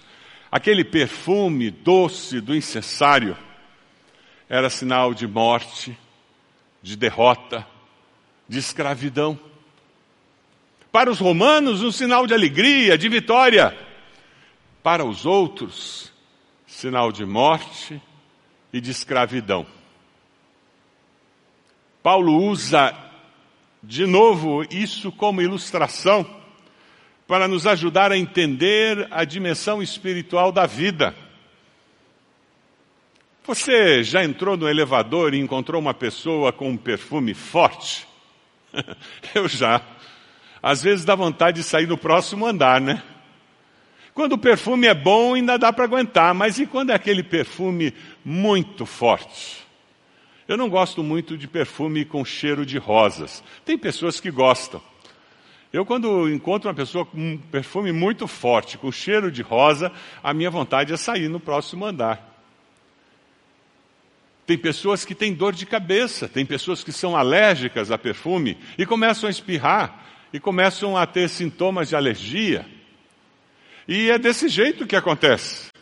aquele 0.53 0.85
perfume 0.85 1.71
doce 1.71 2.41
do 2.41 2.55
incensário 2.55 3.37
era 4.49 4.69
sinal 4.69 5.15
de 5.15 5.27
morte, 5.27 5.99
de 6.83 6.97
derrota, 6.97 7.67
de 8.47 8.59
escravidão. 8.59 9.39
Para 10.93 11.11
os 11.11 11.19
romanos, 11.19 11.83
um 11.83 11.91
sinal 11.91 12.27
de 12.27 12.35
alegria, 12.35 12.97
de 12.97 13.09
vitória. 13.09 13.77
Para 14.83 15.05
os 15.05 15.27
outros, 15.27 16.13
sinal 16.67 17.11
de 17.11 17.25
morte 17.25 18.01
e 18.73 18.81
de 18.81 18.91
escravidão. 18.91 19.67
Paulo 22.07 22.41
usa 22.41 22.95
de 23.83 24.07
novo 24.07 24.63
isso 24.71 25.11
como 25.11 25.43
ilustração 25.43 26.25
para 27.27 27.49
nos 27.49 27.67
ajudar 27.67 28.13
a 28.13 28.17
entender 28.17 29.09
a 29.11 29.25
dimensão 29.25 29.83
espiritual 29.83 30.53
da 30.53 30.67
vida. 30.67 31.17
Você 33.45 34.05
já 34.05 34.23
entrou 34.23 34.57
no 34.57 34.69
elevador 34.69 35.35
e 35.35 35.41
encontrou 35.41 35.81
uma 35.81 35.93
pessoa 35.93 36.53
com 36.53 36.71
um 36.71 36.77
perfume 36.77 37.35
forte? 37.35 38.07
Eu 39.35 39.49
já. 39.49 39.83
Às 40.63 40.85
vezes 40.85 41.05
dá 41.05 41.17
vontade 41.17 41.57
de 41.57 41.65
sair 41.65 41.89
no 41.89 41.99
próximo 41.99 42.47
andar, 42.47 42.81
né? 42.81 43.03
Quando 44.15 44.35
o 44.35 44.39
perfume 44.39 44.87
é 44.87 44.95
bom, 44.95 45.35
ainda 45.35 45.59
dá 45.59 45.73
para 45.73 45.83
aguentar, 45.83 46.33
mas 46.33 46.57
e 46.61 46.67
quando 46.67 46.91
é 46.91 46.95
aquele 46.95 47.25
perfume 47.25 47.93
muito 48.25 48.87
forte? 48.87 49.66
Eu 50.49 50.57
não 50.57 50.69
gosto 50.69 51.03
muito 51.03 51.37
de 51.37 51.49
perfume 51.49 52.05
com 52.05 52.25
cheiro 52.25 52.65
de 52.65 52.79
rosas. 52.79 53.43
Tem 53.65 53.77
pessoas 53.77 54.21
que 54.21 54.31
gostam. 54.31 54.81
Eu, 55.73 55.85
quando 55.85 56.31
encontro 56.31 56.69
uma 56.69 56.75
pessoa 56.75 57.05
com 57.05 57.19
um 57.19 57.37
perfume 57.37 57.93
muito 57.93 58.27
forte, 58.29 58.79
com 58.79 58.91
cheiro 58.93 59.31
de 59.31 59.43
rosa, 59.43 59.93
a 60.23 60.33
minha 60.33 60.51
vontade 60.51 60.93
é 60.93 60.97
sair 60.97 61.29
no 61.29 61.41
próximo 61.41 61.85
andar. 61.85 62.35
Tem 64.47 64.57
pessoas 64.57 65.05
que 65.05 65.15
têm 65.15 65.35
dor 65.35 65.53
de 65.53 65.67
cabeça, 65.67 66.29
tem 66.29 66.47
pessoas 66.47 66.85
que 66.85 66.93
são 66.93 67.17
alérgicas 67.17 67.91
a 67.91 67.99
perfume 67.99 68.57
e 68.79 68.87
começam 68.87 69.27
a 69.27 69.31
espirrar 69.31 70.07
e 70.33 70.39
começam 70.39 70.97
a 70.97 71.05
ter 71.05 71.29
sintomas 71.29 71.89
de 71.89 71.97
alergia. 71.97 72.65
E 73.89 74.09
é 74.09 74.19
desse 74.19 74.49
jeito 74.49 74.87
que 74.87 74.95
acontece. 74.95 75.76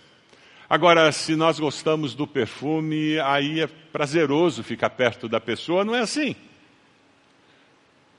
Agora, 0.68 1.12
se 1.12 1.36
nós 1.36 1.58
gostamos 1.58 2.14
do 2.14 2.26
perfume, 2.26 3.18
aí 3.20 3.60
é 3.60 3.66
prazeroso 3.66 4.62
ficar 4.62 4.90
perto 4.90 5.28
da 5.28 5.38
pessoa, 5.38 5.84
não 5.84 5.94
é 5.94 6.00
assim? 6.00 6.34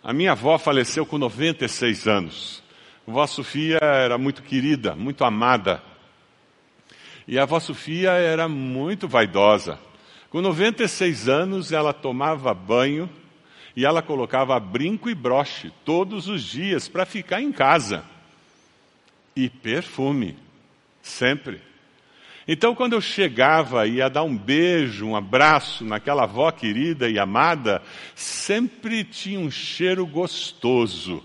A 0.04 0.14
minha 0.14 0.34
avó 0.34 0.58
faleceu 0.60 1.06
com 1.06 1.18
96 1.18 2.08
anos. 2.08 2.64
A 3.08 3.12
avó 3.12 3.26
Sofia 3.26 3.80
era 3.82 4.18
muito 4.18 4.44
querida, 4.44 4.96
muito 4.96 5.24
amada. 5.24 5.82
E 7.28 7.40
a 7.40 7.44
avó 7.44 7.60
Sofia 7.60 8.12
era 8.12 8.48
muito 8.48 9.08
vaidosa. 9.08 9.80
Com 10.30 10.42
96 10.42 11.28
anos, 11.28 11.72
ela 11.72 11.94
tomava 11.94 12.54
banho 12.54 13.10
e 13.76 13.84
ela 13.84 14.04
colocava 14.04 14.60
brinco 14.60 15.10
e 15.10 15.16
broche 15.16 15.72
todos 15.84 16.28
os 16.28 16.44
dias 16.44 16.88
para 16.88 17.06
ficar 17.06 17.42
em 17.42 17.52
casa. 17.52 18.06
E 19.36 19.50
perfume, 19.50 20.38
sempre. 21.02 21.62
Então, 22.48 22.76
quando 22.76 22.94
eu 22.94 23.02
chegava 23.02 23.88
e 23.88 23.96
ia 23.96 24.10
dar 24.10 24.24
um 24.24 24.38
beijo, 24.38 25.08
um 25.08 25.16
abraço 25.16 25.84
naquela 25.84 26.24
avó 26.24 26.52
querida 26.52 27.10
e 27.10 27.18
amada, 27.18 27.82
sempre 28.14 29.04
tinha 29.04 29.40
um 29.40 29.50
cheiro 29.50 30.06
gostoso. 30.06 31.24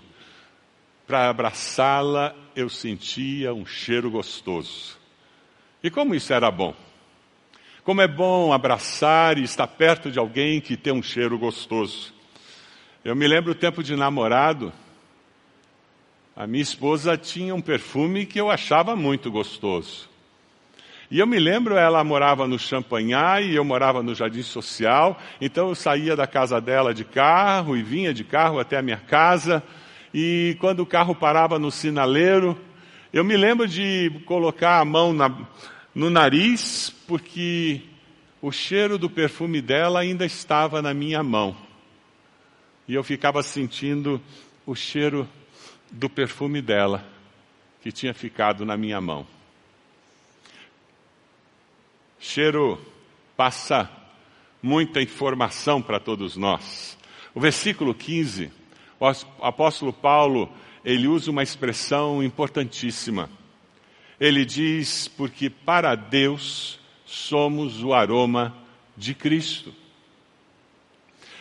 Para 1.05 1.29
abraçá-la, 1.29 2.35
eu 2.55 2.69
sentia 2.69 3.53
um 3.53 3.65
cheiro 3.65 4.09
gostoso. 4.09 4.97
E 5.83 5.91
como 5.91 6.15
isso 6.15 6.33
era 6.33 6.49
bom? 6.49 6.75
Como 7.83 8.01
é 8.01 8.07
bom 8.07 8.51
abraçar 8.51 9.37
e 9.37 9.43
estar 9.43 9.67
perto 9.67 10.11
de 10.11 10.17
alguém 10.17 10.59
que 10.59 10.75
tem 10.75 10.93
um 10.93 11.03
cheiro 11.03 11.37
gostoso. 11.37 12.13
Eu 13.03 13.15
me 13.15 13.27
lembro 13.27 13.51
o 13.51 13.55
tempo 13.55 13.83
de 13.83 13.95
namorado, 13.95 14.73
a 16.35 16.47
minha 16.47 16.61
esposa 16.61 17.17
tinha 17.17 17.53
um 17.53 17.61
perfume 17.61 18.25
que 18.25 18.39
eu 18.39 18.49
achava 18.49 18.95
muito 18.95 19.29
gostoso. 19.31 20.10
E 21.11 21.19
eu 21.19 21.27
me 21.27 21.37
lembro, 21.37 21.75
ela 21.75 22.01
morava 22.05 22.47
no 22.47 22.57
Champanhar 22.57 23.43
e 23.43 23.53
eu 23.53 23.65
morava 23.65 24.01
no 24.01 24.15
Jardim 24.15 24.43
Social, 24.43 25.19
então 25.41 25.67
eu 25.67 25.75
saía 25.75 26.15
da 26.15 26.25
casa 26.25 26.61
dela 26.61 26.93
de 26.93 27.03
carro 27.03 27.75
e 27.75 27.83
vinha 27.83 28.13
de 28.13 28.23
carro 28.23 28.61
até 28.61 28.77
a 28.77 28.81
minha 28.81 28.95
casa, 28.95 29.61
e 30.13 30.55
quando 30.61 30.79
o 30.79 30.85
carro 30.85 31.13
parava 31.13 31.59
no 31.59 31.69
sinaleiro, 31.69 32.57
eu 33.11 33.25
me 33.25 33.35
lembro 33.35 33.67
de 33.67 34.09
colocar 34.25 34.79
a 34.79 34.85
mão 34.85 35.11
na, 35.11 35.29
no 35.93 36.09
nariz, 36.09 36.89
porque 37.05 37.81
o 38.41 38.49
cheiro 38.49 38.97
do 38.97 39.09
perfume 39.09 39.61
dela 39.61 39.99
ainda 39.99 40.25
estava 40.25 40.81
na 40.81 40.93
minha 40.93 41.21
mão. 41.21 41.57
E 42.87 42.93
eu 42.93 43.03
ficava 43.03 43.43
sentindo 43.43 44.21
o 44.65 44.73
cheiro 44.73 45.27
do 45.91 46.09
perfume 46.09 46.61
dela, 46.61 47.05
que 47.81 47.91
tinha 47.91 48.13
ficado 48.13 48.65
na 48.65 48.77
minha 48.77 49.01
mão. 49.01 49.27
Cheiro 52.21 52.79
passa 53.35 53.89
muita 54.63 55.01
informação 55.01 55.81
para 55.81 55.99
todos 55.99 56.37
nós. 56.37 56.97
O 57.35 57.41
versículo 57.41 57.93
15, 57.93 58.49
o 58.97 59.45
apóstolo 59.45 59.91
Paulo, 59.91 60.49
ele 60.85 61.07
usa 61.07 61.29
uma 61.29 61.43
expressão 61.43 62.23
importantíssima 62.23 63.29
ele 64.21 64.45
diz: 64.45 65.07
porque 65.07 65.49
para 65.49 65.95
Deus 65.95 66.79
somos 67.03 67.83
o 67.83 67.91
aroma 67.91 68.55
de 68.95 69.15
Cristo. 69.15 69.73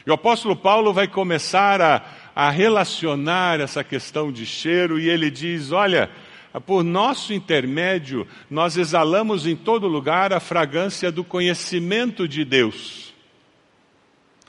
E 0.07 0.11
o 0.11 0.15
apóstolo 0.15 0.57
Paulo 0.57 0.91
vai 0.91 1.07
começar 1.07 1.83
a, 1.83 2.03
a 2.35 2.49
relacionar 2.49 3.61
essa 3.61 3.85
questão 3.85 4.33
de 4.33 4.47
cheiro 4.47 4.99
e 4.99 5.11
ele 5.11 5.31
diz: 5.31 5.73
olha, 5.73 6.11
por 6.59 6.83
nosso 6.83 7.33
intermédio, 7.33 8.27
nós 8.49 8.77
exalamos 8.77 9.47
em 9.47 9.55
todo 9.55 9.87
lugar 9.87 10.33
a 10.33 10.41
fragrância 10.41 11.13
do 11.13 11.23
conhecimento 11.23 12.27
de 12.27 12.45
Deus. 12.45 13.11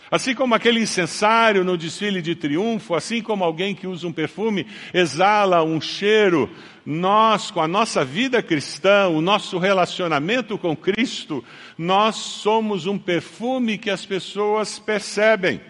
Assim 0.10 0.36
como 0.36 0.54
aquele 0.54 0.82
incensário 0.82 1.64
no 1.64 1.78
desfile 1.78 2.22
de 2.22 2.36
triunfo, 2.36 2.96
assim 2.96 3.22
como 3.22 3.46
alguém 3.46 3.74
que 3.74 3.88
usa 3.88 4.06
um 4.06 4.12
perfume 4.12 4.68
exala 4.94 5.64
um 5.64 5.80
cheiro, 5.80 6.50
nós, 6.86 7.50
com 7.50 7.62
a 7.62 7.68
nossa 7.68 8.04
vida 8.04 8.42
cristã, 8.44 9.08
o 9.08 9.22
nosso 9.22 9.58
relacionamento 9.58 10.58
com 10.58 10.76
Cristo, 10.76 11.44
nós 11.78 12.16
somos 12.16 12.88
um 12.88 12.98
perfume 12.98 13.78
que 13.78 13.90
as 13.90 14.06
pessoas 14.06 14.80
percebem. 14.80 15.62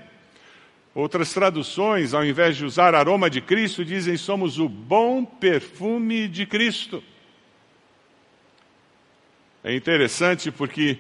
Outras 0.94 1.34
traduções, 1.34 2.14
ao 2.14 2.26
invés 2.26 2.58
de 2.58 2.66
usar 2.66 2.94
aroma 2.94 3.30
de 3.30 3.40
Cristo, 3.40 3.86
dizem 3.86 4.18
somos 4.18 4.60
o 4.60 4.68
bom 4.68 5.24
perfume 5.24 6.28
de 6.28 6.46
Cristo. 6.46 7.02
É 9.64 9.74
interessante 9.74 10.52
porque, 10.52 10.98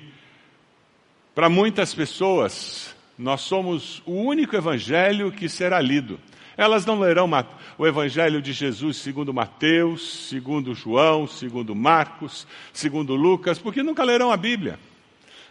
para 1.35 1.49
muitas 1.49 1.93
pessoas, 1.93 2.95
nós 3.17 3.41
somos 3.41 4.01
o 4.05 4.13
único 4.13 4.55
evangelho 4.55 5.31
que 5.31 5.49
será 5.49 5.81
lido. 5.81 6.19
Elas 6.55 6.85
não 6.85 6.99
lerão 6.99 7.29
o 7.77 7.87
evangelho 7.87 8.41
de 8.41 8.53
Jesus 8.53 8.97
segundo 8.97 9.33
Mateus, 9.33 10.27
segundo 10.29 10.73
João, 10.73 11.27
segundo 11.27 11.75
Marcos, 11.75 12.47
segundo 12.71 13.15
Lucas, 13.15 13.59
porque 13.59 13.83
nunca 13.83 14.03
lerão 14.03 14.31
a 14.31 14.37
Bíblia. 14.37 14.79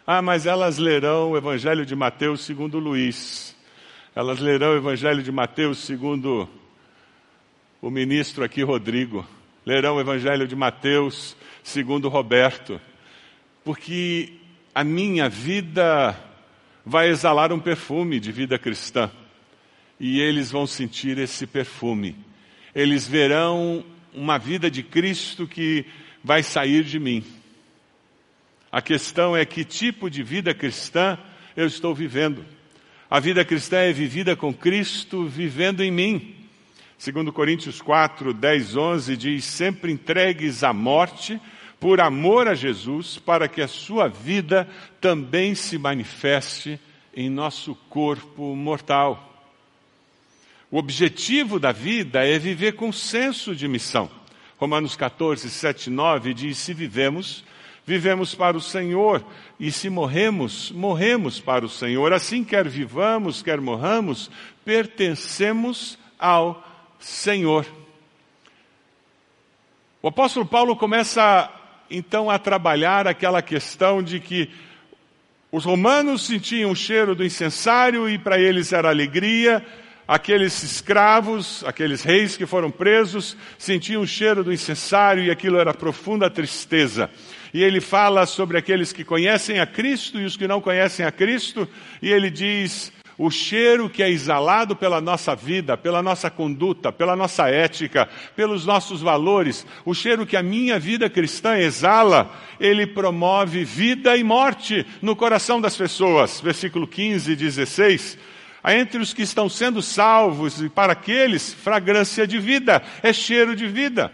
Ah, 0.07 0.23
mas 0.23 0.47
elas 0.47 0.79
lerão 0.79 1.33
o 1.33 1.37
evangelho 1.37 1.85
de 1.85 1.95
Mateus 1.95 2.41
segundo 2.41 2.79
Luís. 2.79 3.57
Elas 4.13 4.41
lerão 4.41 4.73
o 4.73 4.77
evangelho 4.77 5.23
de 5.23 5.31
Mateus 5.31 5.79
segundo 5.79 6.49
o 7.81 7.91
ministro 7.91 8.43
aqui, 8.43 8.61
Rodrigo. 8.61 9.25
Lerão 9.65 9.97
o 9.97 10.01
evangelho 10.01 10.49
de 10.49 10.57
Mateus 10.57 11.37
segundo 11.63 12.09
Roberto. 12.09 12.81
Porque 13.63 14.33
a 14.75 14.83
minha 14.83 15.29
vida 15.29 16.19
vai 16.85 17.09
exalar 17.09 17.53
um 17.53 17.61
perfume 17.61 18.19
de 18.19 18.33
vida 18.33 18.59
cristã. 18.59 19.09
E 20.01 20.21
eles 20.21 20.51
vão 20.51 20.67
sentir 20.67 21.17
esse 21.17 21.47
perfume. 21.47 22.17
Eles 22.75 23.07
verão 23.07 23.85
uma 24.13 24.39
vida 24.39 24.69
de 24.69 24.83
Cristo 24.83 25.47
que 25.47 25.87
vai 26.25 26.43
sair 26.43 26.83
de 26.83 26.99
mim. 26.99 27.23
A 28.73 28.83
questão 28.83 29.37
é 29.37 29.45
que 29.45 29.65
tipo 29.65 30.11
de 30.11 30.25
vida 30.25 30.53
cristã 30.53 31.17
eu 31.57 31.67
estou 31.67 31.95
vivendo. 31.95 32.45
A 33.11 33.19
vida 33.19 33.45
cristã 33.45 33.79
é 33.79 33.93
vivida 33.93 34.37
com 34.37 34.55
Cristo 34.55 35.27
vivendo 35.27 35.83
em 35.83 35.91
mim. 35.91 36.33
Segundo 36.97 37.33
Coríntios 37.33 37.83
4, 37.83 38.33
10, 38.33 38.77
11 38.77 39.17
diz, 39.17 39.45
sempre 39.47 39.91
entregues 39.91 40.63
à 40.63 40.73
morte 40.73 41.41
por 41.81 42.01
amor 42.01 42.47
a 42.47 42.55
Jesus, 42.55 43.19
para 43.19 43.49
que 43.49 43.61
a 43.61 43.67
sua 43.67 44.07
vida 44.07 44.69
também 45.01 45.57
se 45.57 45.77
manifeste 45.77 46.79
em 47.13 47.29
nosso 47.29 47.75
corpo 47.89 48.55
mortal. 48.55 49.45
O 50.71 50.79
objetivo 50.79 51.59
da 51.59 51.73
vida 51.73 52.25
é 52.25 52.39
viver 52.39 52.77
com 52.77 52.93
senso 52.93 53.57
de 53.57 53.67
missão. 53.67 54.09
Romanos 54.57 54.95
14, 54.95 55.51
7 55.51 55.91
9 55.91 56.33
diz: 56.33 56.59
Se 56.59 56.73
vivemos, 56.73 57.43
vivemos 57.91 58.37
para 58.37 58.57
o 58.57 58.61
Senhor, 58.61 59.21
e 59.59 59.73
se 59.73 59.91
morremos, 59.91 60.71
morremos 60.71 61.41
para 61.41 61.67
o 61.67 61.69
Senhor. 61.69 62.13
Assim, 62.13 62.45
quer 62.45 62.69
vivamos, 62.69 63.43
quer 63.43 63.61
morramos, 63.61 64.31
pertencemos 64.65 65.99
ao 66.17 66.65
Senhor. 67.01 67.67
O 70.01 70.07
apóstolo 70.07 70.47
Paulo 70.47 70.77
começa 70.77 71.51
então 71.91 72.31
a 72.31 72.39
trabalhar 72.39 73.09
aquela 73.09 73.43
questão 73.43 74.01
de 74.01 74.21
que 74.21 74.49
os 75.51 75.65
romanos 75.65 76.25
sentiam 76.25 76.71
o 76.71 76.77
cheiro 76.77 77.17
do 77.17 77.25
incensário 77.25 78.09
e 78.09 78.17
para 78.17 78.39
eles 78.39 78.73
era 78.73 78.89
alegria, 78.89 79.67
aqueles 80.07 80.63
escravos, 80.63 81.65
aqueles 81.65 82.05
reis 82.05 82.37
que 82.37 82.47
foram 82.47 82.71
presos, 82.71 83.37
sentiam 83.59 84.03
o 84.03 84.07
cheiro 84.07 84.45
do 84.45 84.53
incensário 84.53 85.25
e 85.25 85.31
aquilo 85.31 85.59
era 85.59 85.75
profunda 85.75 86.31
tristeza. 86.31 87.11
E 87.53 87.63
ele 87.63 87.81
fala 87.81 88.27
sobre 88.27 88.57
aqueles 88.57 88.93
que 88.93 89.05
conhecem 89.05 89.59
a 89.59 89.67
Cristo 89.67 90.21
e 90.21 90.25
os 90.25 90.37
que 90.37 90.47
não 90.47 90.61
conhecem 90.61 91.05
a 91.05 91.11
Cristo, 91.11 91.69
e 92.01 92.11
ele 92.11 92.31
diz: 92.31 92.93
o 93.23 93.31
cheiro 93.31 93.91
que 93.91 94.03
é 94.03 94.09
exalado 94.09 94.75
pela 94.75 94.99
nossa 94.99 95.37
vida, 95.37 95.77
pela 95.77 96.03
nossa 96.03 96.31
conduta, 96.31 96.91
pela 96.91 97.15
nossa 97.15 97.51
ética, 97.51 98.09
pelos 98.35 98.65
nossos 98.65 99.03
valores, 99.03 99.67
o 99.85 99.93
cheiro 99.93 100.25
que 100.25 100.39
a 100.39 100.43
minha 100.43 100.79
vida 100.79 101.11
cristã 101.11 101.59
exala, 101.59 102.35
ele 102.59 102.87
promove 102.87 103.63
vida 103.63 104.17
e 104.17 104.25
morte 104.25 104.87
no 105.03 105.15
coração 105.15 105.61
das 105.61 105.77
pessoas. 105.77 106.41
Versículo 106.41 106.87
15 106.87 107.33
e 107.33 107.37
16. 107.37 108.19
Entre 108.65 108.99
os 108.99 109.13
que 109.13 109.21
estão 109.21 109.51
sendo 109.51 109.83
salvos 109.83 110.63
e 110.63 110.71
para 110.71 110.95
aqueles, 110.95 111.53
fragrância 111.53 112.27
de 112.27 112.39
vida, 112.39 112.83
é 113.03 113.13
cheiro 113.13 113.55
de 113.55 113.67
vida. 113.67 114.11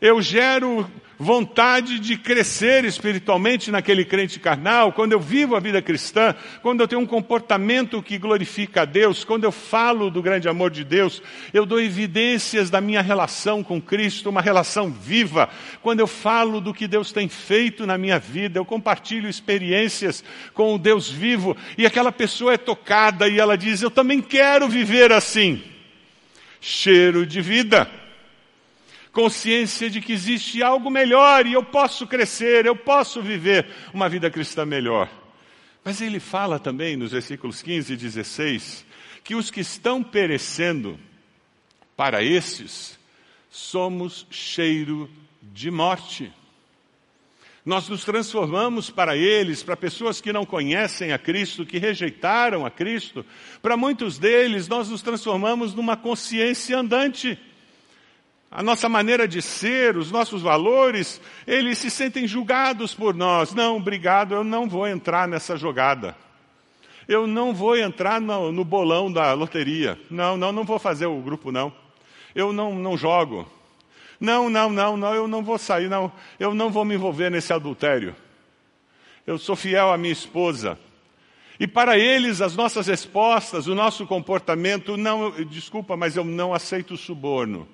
Eu 0.00 0.22
gero 0.22 0.90
vontade 1.22 2.00
de 2.00 2.16
crescer 2.16 2.84
espiritualmente 2.84 3.70
naquele 3.70 4.04
crente 4.04 4.40
carnal, 4.40 4.92
quando 4.92 5.12
eu 5.12 5.20
vivo 5.20 5.54
a 5.54 5.60
vida 5.60 5.80
cristã, 5.80 6.34
quando 6.60 6.80
eu 6.80 6.88
tenho 6.88 7.00
um 7.00 7.06
comportamento 7.06 8.02
que 8.02 8.18
glorifica 8.18 8.82
a 8.82 8.84
Deus, 8.84 9.22
quando 9.22 9.44
eu 9.44 9.52
falo 9.52 10.10
do 10.10 10.20
grande 10.20 10.48
amor 10.48 10.70
de 10.70 10.82
Deus, 10.82 11.22
eu 11.54 11.64
dou 11.64 11.80
evidências 11.80 12.70
da 12.70 12.80
minha 12.80 13.00
relação 13.00 13.62
com 13.62 13.80
Cristo, 13.80 14.30
uma 14.30 14.40
relação 14.40 14.90
viva. 14.90 15.48
Quando 15.80 16.00
eu 16.00 16.08
falo 16.08 16.60
do 16.60 16.74
que 16.74 16.88
Deus 16.88 17.12
tem 17.12 17.28
feito 17.28 17.86
na 17.86 17.96
minha 17.96 18.18
vida, 18.18 18.58
eu 18.58 18.64
compartilho 18.64 19.28
experiências 19.28 20.24
com 20.52 20.74
o 20.74 20.78
Deus 20.78 21.08
vivo 21.08 21.56
e 21.78 21.86
aquela 21.86 22.10
pessoa 22.10 22.54
é 22.54 22.58
tocada 22.58 23.28
e 23.28 23.38
ela 23.38 23.56
diz: 23.56 23.80
Eu 23.80 23.90
também 23.90 24.20
quero 24.20 24.68
viver 24.68 25.12
assim. 25.12 25.62
Cheiro 26.60 27.24
de 27.24 27.40
vida 27.40 28.01
consciência 29.12 29.90
de 29.90 30.00
que 30.00 30.12
existe 30.12 30.62
algo 30.62 30.90
melhor 30.90 31.46
e 31.46 31.52
eu 31.52 31.62
posso 31.62 32.06
crescer, 32.06 32.64
eu 32.64 32.74
posso 32.74 33.20
viver 33.20 33.68
uma 33.92 34.08
vida 34.08 34.30
cristã 34.30 34.64
melhor. 34.64 35.08
Mas 35.84 36.00
ele 36.00 36.18
fala 36.18 36.58
também 36.58 36.96
nos 36.96 37.12
versículos 37.12 37.60
15 37.60 37.92
e 37.92 37.96
16 37.96 38.86
que 39.22 39.34
os 39.34 39.50
que 39.50 39.60
estão 39.60 40.02
perecendo, 40.02 40.98
para 41.96 42.24
estes, 42.24 42.98
somos 43.50 44.26
cheiro 44.30 45.08
de 45.40 45.70
morte. 45.70 46.32
Nós 47.64 47.88
nos 47.88 48.04
transformamos 48.04 48.90
para 48.90 49.16
eles, 49.16 49.62
para 49.62 49.76
pessoas 49.76 50.20
que 50.20 50.32
não 50.32 50.44
conhecem 50.44 51.12
a 51.12 51.18
Cristo, 51.18 51.64
que 51.64 51.78
rejeitaram 51.78 52.66
a 52.66 52.70
Cristo, 52.70 53.24
para 53.60 53.76
muitos 53.76 54.18
deles 54.18 54.66
nós 54.66 54.88
nos 54.88 55.02
transformamos 55.02 55.72
numa 55.72 55.96
consciência 55.96 56.76
andante 56.76 57.38
a 58.54 58.62
nossa 58.62 58.86
maneira 58.86 59.26
de 59.26 59.40
ser, 59.40 59.96
os 59.96 60.10
nossos 60.10 60.42
valores, 60.42 61.18
eles 61.46 61.78
se 61.78 61.90
sentem 61.90 62.26
julgados 62.28 62.94
por 62.94 63.14
nós. 63.14 63.54
Não, 63.54 63.78
obrigado, 63.78 64.34
eu 64.34 64.44
não 64.44 64.68
vou 64.68 64.86
entrar 64.86 65.26
nessa 65.26 65.56
jogada. 65.56 66.14
Eu 67.08 67.26
não 67.26 67.54
vou 67.54 67.78
entrar 67.78 68.20
no, 68.20 68.52
no 68.52 68.62
bolão 68.62 69.10
da 69.10 69.32
loteria. 69.32 69.98
Não, 70.10 70.36
não, 70.36 70.52
não 70.52 70.64
vou 70.64 70.78
fazer 70.78 71.06
o 71.06 71.18
grupo, 71.22 71.50
não. 71.50 71.72
Eu 72.34 72.52
não, 72.52 72.74
não 72.74 72.94
jogo. 72.94 73.50
Não, 74.20 74.50
não, 74.50 74.70
não, 74.70 74.98
não, 74.98 75.14
eu 75.14 75.26
não 75.26 75.42
vou 75.42 75.56
sair, 75.56 75.88
não. 75.88 76.12
Eu 76.38 76.52
não 76.52 76.70
vou 76.70 76.84
me 76.84 76.94
envolver 76.94 77.30
nesse 77.30 77.54
adultério. 77.54 78.14
Eu 79.26 79.38
sou 79.38 79.56
fiel 79.56 79.90
à 79.90 79.96
minha 79.96 80.12
esposa. 80.12 80.78
E 81.58 81.66
para 81.66 81.98
eles, 81.98 82.42
as 82.42 82.54
nossas 82.54 82.86
respostas, 82.86 83.66
o 83.66 83.74
nosso 83.74 84.06
comportamento, 84.06 84.98
não, 84.98 85.30
desculpa, 85.46 85.96
mas 85.96 86.16
eu 86.16 86.24
não 86.24 86.52
aceito 86.52 86.92
o 86.94 86.98
suborno. 86.98 87.66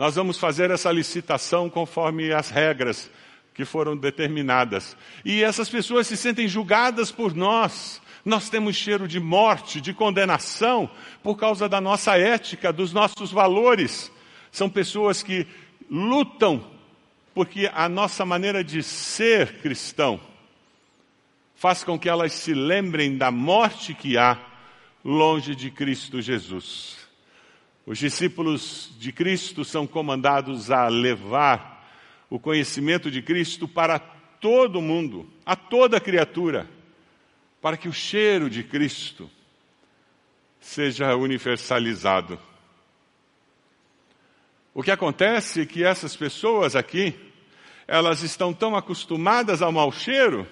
Nós 0.00 0.14
vamos 0.14 0.38
fazer 0.38 0.70
essa 0.70 0.90
licitação 0.90 1.68
conforme 1.68 2.32
as 2.32 2.48
regras 2.48 3.10
que 3.52 3.66
foram 3.66 3.94
determinadas. 3.94 4.96
E 5.22 5.44
essas 5.44 5.68
pessoas 5.68 6.06
se 6.06 6.16
sentem 6.16 6.48
julgadas 6.48 7.12
por 7.12 7.34
nós. 7.34 8.00
Nós 8.24 8.48
temos 8.48 8.76
cheiro 8.76 9.06
de 9.06 9.20
morte, 9.20 9.78
de 9.78 9.92
condenação, 9.92 10.90
por 11.22 11.36
causa 11.36 11.68
da 11.68 11.82
nossa 11.82 12.16
ética, 12.16 12.72
dos 12.72 12.94
nossos 12.94 13.30
valores. 13.30 14.10
São 14.50 14.70
pessoas 14.70 15.22
que 15.22 15.46
lutam 15.90 16.64
porque 17.34 17.70
a 17.70 17.86
nossa 17.86 18.24
maneira 18.24 18.64
de 18.64 18.82
ser 18.82 19.58
cristão 19.60 20.18
faz 21.54 21.84
com 21.84 21.98
que 21.98 22.08
elas 22.08 22.32
se 22.32 22.54
lembrem 22.54 23.18
da 23.18 23.30
morte 23.30 23.92
que 23.92 24.16
há 24.16 24.38
longe 25.04 25.54
de 25.54 25.70
Cristo 25.70 26.22
Jesus. 26.22 26.99
Os 27.90 27.98
discípulos 27.98 28.92
de 29.00 29.10
Cristo 29.10 29.64
são 29.64 29.84
comandados 29.84 30.70
a 30.70 30.86
levar 30.86 31.90
o 32.30 32.38
conhecimento 32.38 33.10
de 33.10 33.20
Cristo 33.20 33.66
para 33.66 33.98
todo 33.98 34.80
mundo, 34.80 35.28
a 35.44 35.56
toda 35.56 35.98
criatura, 35.98 36.70
para 37.60 37.76
que 37.76 37.88
o 37.88 37.92
cheiro 37.92 38.48
de 38.48 38.62
Cristo 38.62 39.28
seja 40.60 41.16
universalizado. 41.16 42.38
O 44.72 44.84
que 44.84 44.92
acontece 44.92 45.62
é 45.62 45.66
que 45.66 45.82
essas 45.82 46.14
pessoas 46.14 46.76
aqui, 46.76 47.12
elas 47.88 48.22
estão 48.22 48.54
tão 48.54 48.76
acostumadas 48.76 49.62
ao 49.62 49.72
mau 49.72 49.90
cheiro, 49.90 50.46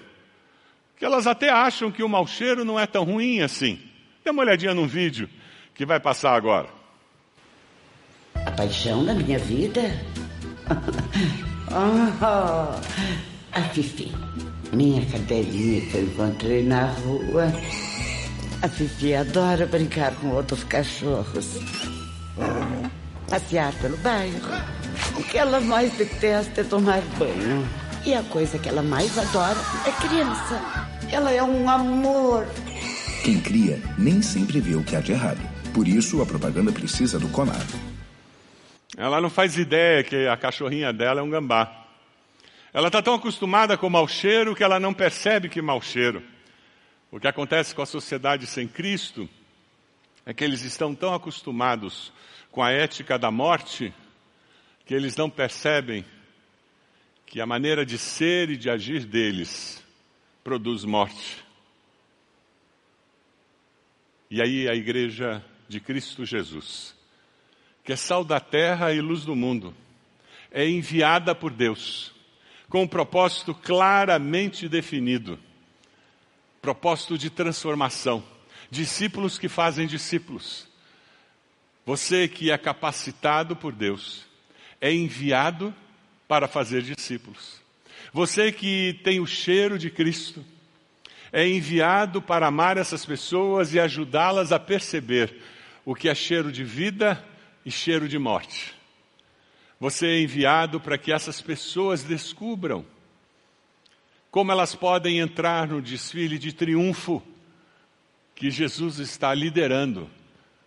que 0.97 1.05
elas 1.05 1.25
até 1.25 1.49
acham 1.49 1.89
que 1.89 2.03
o 2.03 2.09
mau 2.09 2.27
cheiro 2.27 2.65
não 2.65 2.77
é 2.77 2.85
tão 2.85 3.05
ruim 3.05 3.39
assim. 3.39 3.81
Dê 4.25 4.29
uma 4.29 4.41
olhadinha 4.41 4.73
num 4.73 4.87
vídeo 4.87 5.29
que 5.73 5.85
vai 5.85 6.01
passar 6.01 6.35
agora 6.35 6.78
paixão 8.59 9.05
da 9.05 9.13
minha 9.13 9.39
vida. 9.39 9.79
oh, 11.71 12.75
a 13.53 13.61
Fifi, 13.71 14.11
minha 14.73 15.05
cadelinha 15.05 15.79
que 15.79 15.95
eu 15.95 16.03
encontrei 16.03 16.65
na 16.65 16.87
rua. 16.87 17.53
A 18.61 18.67
Fifi 18.67 19.15
adora 19.15 19.65
brincar 19.65 20.13
com 20.15 20.31
outros 20.31 20.65
cachorros. 20.65 21.57
Passear 23.29 23.71
pelo 23.75 23.95
bairro. 23.99 24.51
O 25.15 25.23
que 25.23 25.37
ela 25.37 25.61
mais 25.61 25.93
detesta 25.93 26.59
é 26.59 26.63
tomar 26.65 27.01
banho. 27.17 27.65
E 28.05 28.13
a 28.13 28.23
coisa 28.23 28.59
que 28.59 28.67
ela 28.67 28.83
mais 28.83 29.17
adora 29.17 29.59
é 29.85 29.91
criança. 30.05 30.61
Ela 31.09 31.31
é 31.31 31.41
um 31.41 31.69
amor. 31.69 32.45
Quem 33.23 33.39
cria 33.39 33.81
nem 33.97 34.21
sempre 34.21 34.59
vê 34.59 34.75
o 34.75 34.83
que 34.83 34.97
há 34.97 34.99
de 34.99 35.13
errado. 35.13 35.39
Por 35.73 35.87
isso, 35.87 36.21
a 36.21 36.25
propaganda 36.25 36.73
precisa 36.73 37.17
do 37.17 37.29
Conar. 37.29 37.65
Ela 38.99 39.21
não 39.21 39.29
faz 39.29 39.57
ideia 39.57 40.03
que 40.03 40.27
a 40.27 40.35
cachorrinha 40.35 40.91
dela 40.91 41.21
é 41.21 41.23
um 41.23 41.29
gambá. 41.29 41.87
Ela 42.73 42.87
está 42.87 43.01
tão 43.01 43.13
acostumada 43.13 43.77
com 43.77 43.87
o 43.87 43.89
mau 43.89 44.05
cheiro 44.09 44.53
que 44.53 44.61
ela 44.61 44.77
não 44.77 44.93
percebe 44.93 45.47
que 45.47 45.61
mau 45.61 45.81
cheiro. 45.81 46.21
O 47.09 47.17
que 47.17 47.25
acontece 47.25 47.73
com 47.73 47.81
a 47.81 47.85
sociedade 47.85 48.45
sem 48.45 48.67
Cristo 48.67 49.29
é 50.25 50.33
que 50.33 50.43
eles 50.43 50.63
estão 50.63 50.93
tão 50.93 51.13
acostumados 51.13 52.11
com 52.51 52.61
a 52.61 52.71
ética 52.73 53.17
da 53.17 53.31
morte 53.31 53.93
que 54.85 54.93
eles 54.93 55.15
não 55.15 55.29
percebem 55.29 56.03
que 57.25 57.39
a 57.39 57.45
maneira 57.45 57.85
de 57.85 57.97
ser 57.97 58.49
e 58.49 58.57
de 58.57 58.69
agir 58.69 59.05
deles 59.05 59.81
produz 60.43 60.83
morte. 60.83 61.41
E 64.29 64.41
aí 64.41 64.67
a 64.67 64.75
igreja 64.75 65.41
de 65.69 65.79
Cristo 65.79 66.25
Jesus 66.25 66.98
que 67.89 67.93
é 67.93 67.95
sal 67.95 68.23
da 68.23 68.39
terra 68.39 68.93
e 68.93 69.01
luz 69.01 69.25
do 69.25 69.35
mundo, 69.35 69.73
é 70.51 70.63
enviada 70.69 71.33
por 71.33 71.49
Deus, 71.49 72.13
com 72.69 72.83
um 72.83 72.87
propósito 72.87 73.51
claramente 73.51 74.69
definido 74.69 75.39
propósito 76.61 77.17
de 77.17 77.31
transformação. 77.31 78.23
Discípulos 78.69 79.39
que 79.39 79.49
fazem 79.49 79.87
discípulos. 79.87 80.67
Você 81.83 82.27
que 82.27 82.51
é 82.51 82.59
capacitado 82.59 83.55
por 83.55 83.73
Deus, 83.73 84.23
é 84.79 84.93
enviado 84.93 85.73
para 86.27 86.47
fazer 86.47 86.83
discípulos. 86.83 87.59
Você 88.13 88.51
que 88.51 88.99
tem 89.03 89.19
o 89.19 89.25
cheiro 89.25 89.79
de 89.79 89.89
Cristo, 89.89 90.45
é 91.31 91.47
enviado 91.47 92.21
para 92.21 92.45
amar 92.45 92.77
essas 92.77 93.03
pessoas 93.03 93.73
e 93.73 93.79
ajudá-las 93.79 94.51
a 94.51 94.59
perceber 94.59 95.41
o 95.83 95.95
que 95.95 96.07
é 96.07 96.13
cheiro 96.13 96.51
de 96.51 96.63
vida 96.63 97.25
e 97.65 97.71
cheiro 97.71 98.07
de 98.07 98.17
morte. 98.17 98.73
Você 99.79 100.07
é 100.07 100.21
enviado 100.21 100.79
para 100.79 100.97
que 100.97 101.11
essas 101.11 101.41
pessoas 101.41 102.03
descubram 102.03 102.85
como 104.31 104.51
elas 104.51 104.75
podem 104.75 105.19
entrar 105.19 105.67
no 105.67 105.81
desfile 105.81 106.37
de 106.37 106.53
triunfo 106.53 107.23
que 108.35 108.51
Jesus 108.51 108.99
está 108.99 109.33
liderando 109.33 110.09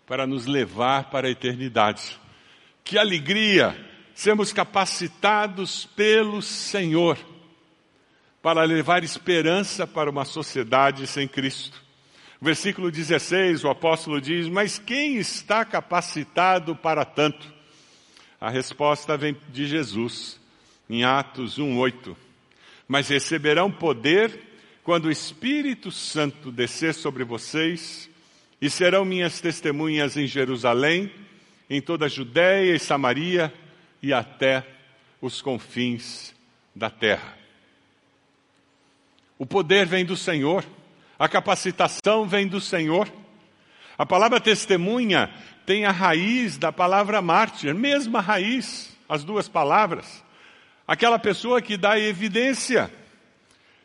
para 0.07 0.27
nos 0.27 0.47
levar 0.47 1.11
para 1.11 1.29
a 1.29 1.31
eternidade. 1.31 2.19
Que 2.83 2.99
alegria 2.99 3.77
sermos 4.15 4.53
capacitados 4.53 5.87
pelo 5.87 6.43
Senhor 6.43 7.19
para 8.43 8.65
levar 8.65 9.05
esperança 9.05 9.87
para 9.87 10.11
uma 10.11 10.25
sociedade 10.25 11.07
sem 11.07 11.29
Cristo. 11.29 11.82
Versículo 12.45 12.91
16, 12.91 13.63
o 13.63 13.71
apóstolo 13.71 14.21
diz: 14.21 14.49
Mas 14.49 14.77
quem 14.77 15.17
está 15.17 15.65
capacitado 15.65 16.75
para 16.75 17.05
tanto? 17.05 17.47
A 18.41 18.51
resposta 18.51 19.17
vem 19.17 19.37
de 19.53 19.65
Jesus, 19.65 20.41
em 20.91 21.05
Atos 21.05 21.57
1,8. 21.57 22.17
Mas 22.89 23.09
receberão 23.09 23.71
poder 23.71 24.41
quando 24.83 25.05
o 25.05 25.11
Espírito 25.11 25.93
Santo 25.93 26.51
descer 26.51 26.95
sobre 26.95 27.23
vocês, 27.23 28.11
e 28.61 28.69
serão 28.69 29.05
minhas 29.05 29.41
testemunhas 29.41 30.17
em 30.17 30.27
Jerusalém, 30.27 31.13
em 31.71 31.81
toda 31.81 32.07
a 32.07 32.09
Judéia 32.09 32.75
e 32.75 32.81
Samaria 32.81 33.55
e 34.03 34.13
até 34.13 34.67
os 35.21 35.41
confins 35.41 36.35
da 36.75 36.91
terra. 36.91 37.39
O 39.39 39.47
poder 39.47 39.87
vem 39.87 40.05
do 40.05 40.17
Senhor. 40.17 40.65
A 41.23 41.29
capacitação 41.29 42.27
vem 42.27 42.49
do 42.49 42.61
Senhor. 42.61 43.09
A 43.97 44.05
palavra 44.05 44.41
testemunha 44.41 45.31
tem 45.65 45.85
a 45.85 45.93
raiz 45.93 46.59
da 46.59 46.73
palavra 46.73 47.23
mártir, 47.23 47.73
mesma 47.73 48.21
raiz, 48.21 48.93
as 49.09 49.23
duas 49.23 49.49
palavras. 49.49 50.21
Aquela 50.85 51.21
pessoa 51.21 51.63
que 51.63 51.77
dá 51.77 51.97
evidência, 51.97 52.93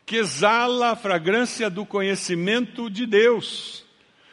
que 0.04 0.16
exala 0.16 0.94
a 0.94 0.96
fragrância 0.96 1.70
do 1.70 1.86
conhecimento 1.86 2.90
de 2.90 3.06
Deus. 3.06 3.86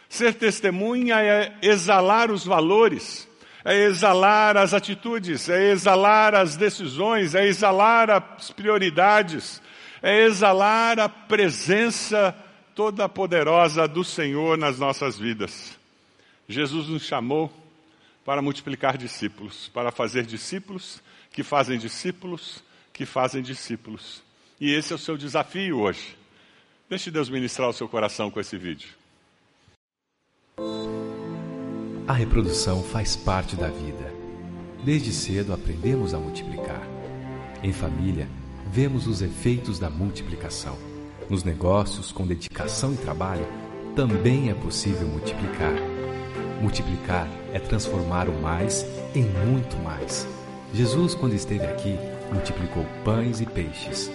Ser 0.08 0.32
testemunha 0.32 1.20
é 1.20 1.52
exalar 1.60 2.30
os 2.30 2.46
valores, 2.46 3.28
é 3.66 3.80
exalar 3.80 4.56
as 4.56 4.72
atitudes, 4.72 5.50
é 5.50 5.72
exalar 5.72 6.34
as 6.34 6.56
decisões, 6.56 7.34
é 7.34 7.46
exalar 7.46 8.08
as 8.08 8.50
prioridades, 8.50 9.60
é 10.02 10.24
exalar 10.24 10.98
a 10.98 11.06
presença 11.06 12.34
toda 12.74 13.08
poderosa 13.08 13.86
do 13.86 14.04
Senhor 14.04 14.58
nas 14.58 14.78
nossas 14.78 15.18
vidas. 15.18 15.78
Jesus 16.48 16.88
nos 16.88 17.02
chamou 17.02 17.52
para 18.24 18.42
multiplicar 18.42 18.96
discípulos, 18.96 19.68
para 19.72 19.90
fazer 19.90 20.24
discípulos 20.24 21.02
que 21.32 21.42
fazem 21.42 21.78
discípulos 21.78 22.62
que 22.94 23.04
fazem 23.04 23.42
discípulos. 23.42 24.22
E 24.60 24.72
esse 24.72 24.92
é 24.92 24.96
o 24.96 24.98
seu 24.98 25.18
desafio 25.18 25.80
hoje. 25.80 26.16
Deixe 26.88 27.10
Deus 27.10 27.28
ministrar 27.28 27.68
o 27.68 27.72
seu 27.72 27.88
coração 27.88 28.30
com 28.30 28.40
esse 28.40 28.56
vídeo. 28.56 28.88
A 32.06 32.12
reprodução 32.12 32.82
faz 32.84 33.16
parte 33.16 33.56
da 33.56 33.68
vida. 33.68 34.14
Desde 34.84 35.12
cedo 35.12 35.52
aprendemos 35.52 36.14
a 36.14 36.18
multiplicar. 36.18 36.86
Em 37.62 37.72
família, 37.72 38.28
vemos 38.70 39.06
os 39.06 39.22
efeitos 39.22 39.78
da 39.78 39.90
multiplicação. 39.90 40.93
Nos 41.28 41.42
negócios, 41.42 42.12
com 42.12 42.26
dedicação 42.26 42.92
e 42.92 42.96
trabalho, 42.96 43.46
também 43.96 44.50
é 44.50 44.54
possível 44.54 45.08
multiplicar. 45.08 45.72
Multiplicar 46.60 47.28
é 47.52 47.58
transformar 47.58 48.28
o 48.28 48.42
mais 48.42 48.86
em 49.14 49.22
muito 49.22 49.76
mais. 49.78 50.26
Jesus, 50.74 51.14
quando 51.14 51.34
esteve 51.34 51.64
aqui, 51.64 51.98
multiplicou 52.30 52.84
pães 53.04 53.40
e 53.40 53.46
peixes. 53.46 54.10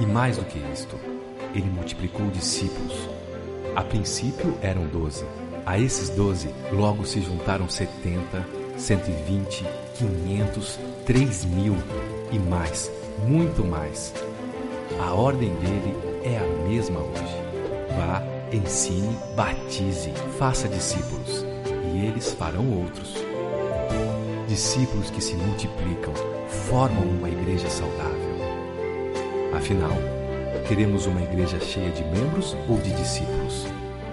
E 0.00 0.06
mais 0.06 0.36
do 0.36 0.44
que 0.44 0.58
isto, 0.72 0.96
ele 1.54 1.70
multiplicou 1.70 2.26
discípulos. 2.28 3.08
A 3.74 3.82
princípio 3.82 4.56
eram 4.62 4.86
doze. 4.86 5.24
A 5.66 5.78
esses 5.78 6.10
doze 6.10 6.48
logo 6.70 7.04
se 7.04 7.20
juntaram 7.20 7.68
setenta, 7.68 8.46
cento 8.76 9.08
e 9.08 9.22
vinte, 9.24 9.64
quinhentos, 9.96 10.78
três 11.06 11.44
mil 11.44 11.76
e 12.30 12.38
mais, 12.38 12.90
muito 13.26 13.64
mais. 13.64 14.12
A 15.00 15.12
ordem 15.12 15.54
dele 15.54 15.96
é 16.24 16.38
a 16.38 16.68
mesma 16.68 17.00
hoje. 17.00 17.36
Vá, 17.96 18.22
ensine, 18.50 19.16
batize, 19.36 20.10
faça 20.38 20.66
discípulos, 20.66 21.44
e 21.92 22.06
eles 22.06 22.32
farão 22.32 22.66
outros. 22.72 23.14
Discípulos 24.48 25.10
que 25.10 25.22
se 25.22 25.34
multiplicam 25.34 26.14
formam 26.48 27.02
uma 27.02 27.28
igreja 27.28 27.68
saudável. 27.68 28.34
Afinal, 29.54 29.92
queremos 30.66 31.06
uma 31.06 31.22
igreja 31.22 31.60
cheia 31.60 31.90
de 31.90 32.02
membros 32.04 32.56
ou 32.68 32.78
de 32.78 32.90
discípulos? 32.92 33.66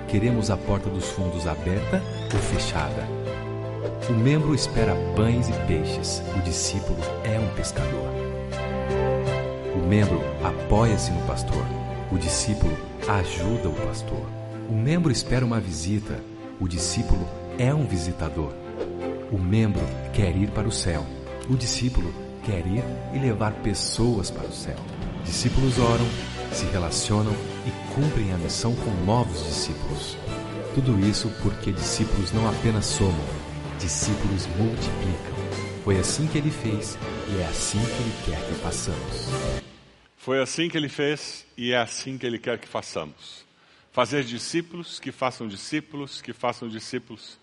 Queremos 0.07 0.51
a 0.51 0.57
porta 0.57 0.89
dos 0.89 1.05
fundos 1.11 1.47
aberta 1.47 2.01
ou 2.33 2.39
fechada? 2.39 3.07
O 4.09 4.13
membro 4.13 4.53
espera 4.53 4.93
pães 5.15 5.47
e 5.47 5.53
peixes, 5.67 6.21
o 6.35 6.41
discípulo 6.41 6.99
é 7.23 7.39
um 7.39 7.55
pescador. 7.55 8.11
O 9.73 9.87
membro 9.87 10.21
apoia-se 10.43 11.11
no 11.11 11.21
pastor, 11.25 11.63
o 12.11 12.17
discípulo 12.17 12.77
ajuda 13.07 13.69
o 13.69 13.87
pastor. 13.87 14.25
O 14.69 14.73
membro 14.73 15.11
espera 15.11 15.45
uma 15.45 15.59
visita, 15.59 16.19
o 16.59 16.67
discípulo 16.67 17.27
é 17.57 17.73
um 17.73 17.85
visitador. 17.87 18.51
O 19.31 19.37
membro 19.37 19.81
quer 20.13 20.35
ir 20.35 20.51
para 20.51 20.67
o 20.67 20.71
céu, 20.71 21.05
o 21.49 21.55
discípulo 21.55 22.13
quer 22.43 22.65
ir 22.67 22.83
e 23.13 23.19
levar 23.19 23.53
pessoas 23.63 24.29
para 24.29 24.47
o 24.47 24.51
céu. 24.53 24.75
Discípulos 25.23 25.79
oram, 25.79 26.05
se 26.51 26.65
relacionam 26.65 27.33
e 27.65 27.93
cumprem 27.93 28.33
a 28.33 28.37
missão 28.37 28.75
com 28.75 28.91
novos 29.05 29.45
discípulos. 29.45 30.17
Tudo 30.75 30.99
isso 30.99 31.31
porque 31.41 31.71
discípulos 31.71 32.31
não 32.33 32.47
apenas 32.49 32.85
somam, 32.85 33.25
discípulos 33.79 34.47
multiplicam. 34.57 35.41
Foi 35.83 35.97
assim 35.99 36.27
que 36.27 36.37
ele 36.37 36.51
fez 36.51 36.97
e 37.29 37.41
é 37.41 37.47
assim 37.47 37.79
que 37.79 38.01
ele 38.01 38.13
quer 38.25 38.47
que 38.47 38.53
façamos. 38.55 39.70
Foi 40.21 40.39
assim 40.39 40.69
que 40.69 40.77
ele 40.77 40.87
fez 40.87 41.47
e 41.57 41.71
é 41.71 41.77
assim 41.77 42.15
que 42.15 42.27
ele 42.27 42.37
quer 42.37 42.59
que 42.59 42.67
façamos. 42.67 43.43
Fazer 43.91 44.23
discípulos 44.23 44.99
que 44.99 45.11
façam 45.11 45.47
discípulos 45.47 46.21
que 46.21 46.31
façam 46.31 46.69
discípulos. 46.69 47.39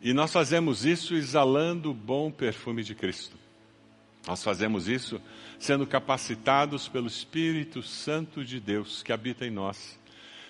E 0.00 0.14
nós 0.14 0.32
fazemos 0.32 0.86
isso 0.86 1.14
exalando 1.14 1.90
o 1.90 1.94
bom 1.94 2.30
perfume 2.30 2.82
de 2.82 2.94
Cristo. 2.94 3.36
Nós 4.26 4.42
fazemos 4.42 4.88
isso 4.88 5.20
sendo 5.58 5.86
capacitados 5.86 6.88
pelo 6.88 7.08
Espírito 7.08 7.82
Santo 7.82 8.42
de 8.42 8.58
Deus 8.58 9.02
que 9.02 9.12
habita 9.12 9.46
em 9.46 9.50
nós. 9.50 9.98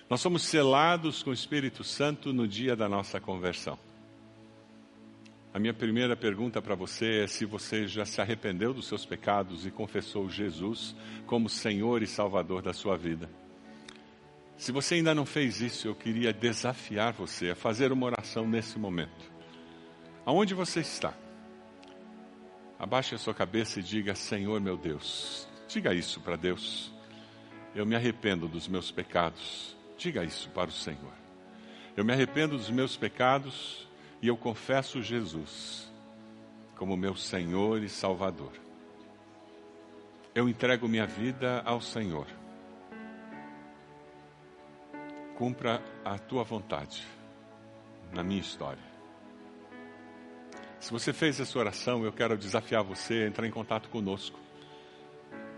Nós 0.09 0.21
somos 0.21 0.43
selados 0.43 1.21
com 1.21 1.31
o 1.31 1.33
Espírito 1.33 1.83
Santo 1.83 2.31
no 2.31 2.47
dia 2.47 2.73
da 2.73 2.87
nossa 2.87 3.19
conversão. 3.19 3.77
A 5.53 5.59
minha 5.59 5.73
primeira 5.73 6.15
pergunta 6.15 6.61
para 6.61 6.75
você 6.75 7.23
é 7.23 7.27
se 7.27 7.45
você 7.45 7.85
já 7.85 8.05
se 8.05 8.21
arrependeu 8.21 8.73
dos 8.73 8.87
seus 8.87 9.05
pecados 9.05 9.65
e 9.65 9.71
confessou 9.71 10.29
Jesus 10.29 10.95
como 11.25 11.49
Senhor 11.49 12.01
e 12.01 12.07
Salvador 12.07 12.61
da 12.61 12.71
sua 12.71 12.95
vida. 12.95 13.29
Se 14.55 14.71
você 14.71 14.95
ainda 14.95 15.13
não 15.13 15.25
fez 15.25 15.59
isso, 15.59 15.89
eu 15.89 15.95
queria 15.95 16.31
desafiar 16.31 17.11
você 17.11 17.49
a 17.49 17.55
fazer 17.55 17.91
uma 17.91 18.05
oração 18.05 18.47
nesse 18.47 18.79
momento. 18.79 19.29
Aonde 20.25 20.53
você 20.53 20.79
está? 20.79 21.13
Abaixe 22.79 23.15
a 23.15 23.17
sua 23.17 23.33
cabeça 23.33 23.79
e 23.81 23.83
diga: 23.83 24.15
Senhor 24.15 24.61
meu 24.61 24.77
Deus. 24.77 25.49
Diga 25.67 25.93
isso 25.93 26.21
para 26.21 26.37
Deus. 26.37 26.93
Eu 27.75 27.85
me 27.85 27.95
arrependo 27.95 28.47
dos 28.47 28.69
meus 28.69 28.89
pecados. 28.89 29.75
Diga 29.97 30.23
isso 30.23 30.49
para 30.51 30.69
o 30.69 30.73
Senhor. 30.73 31.13
Eu 31.97 32.05
me 32.05 32.13
arrependo 32.13 32.57
dos 32.57 32.69
meus 32.69 32.95
pecados 32.95 33.87
e 34.21 34.27
eu 34.27 34.37
confesso 34.37 35.01
Jesus 35.01 35.91
como 36.75 36.95
meu 36.95 37.15
Senhor 37.15 37.81
e 37.83 37.89
Salvador. 37.89 38.51
Eu 40.33 40.47
entrego 40.47 40.87
minha 40.87 41.05
vida 41.05 41.61
ao 41.65 41.81
Senhor. 41.81 42.27
Cumpra 45.35 45.83
a 46.05 46.17
tua 46.17 46.43
vontade 46.43 47.05
na 48.13 48.23
minha 48.23 48.39
história. 48.39 48.91
Se 50.79 50.91
você 50.91 51.11
fez 51.13 51.39
essa 51.39 51.57
oração, 51.57 52.03
eu 52.03 52.11
quero 52.11 52.37
desafiar 52.37 52.83
você 52.83 53.23
a 53.23 53.27
entrar 53.27 53.47
em 53.47 53.51
contato 53.51 53.89
conosco. 53.89 54.39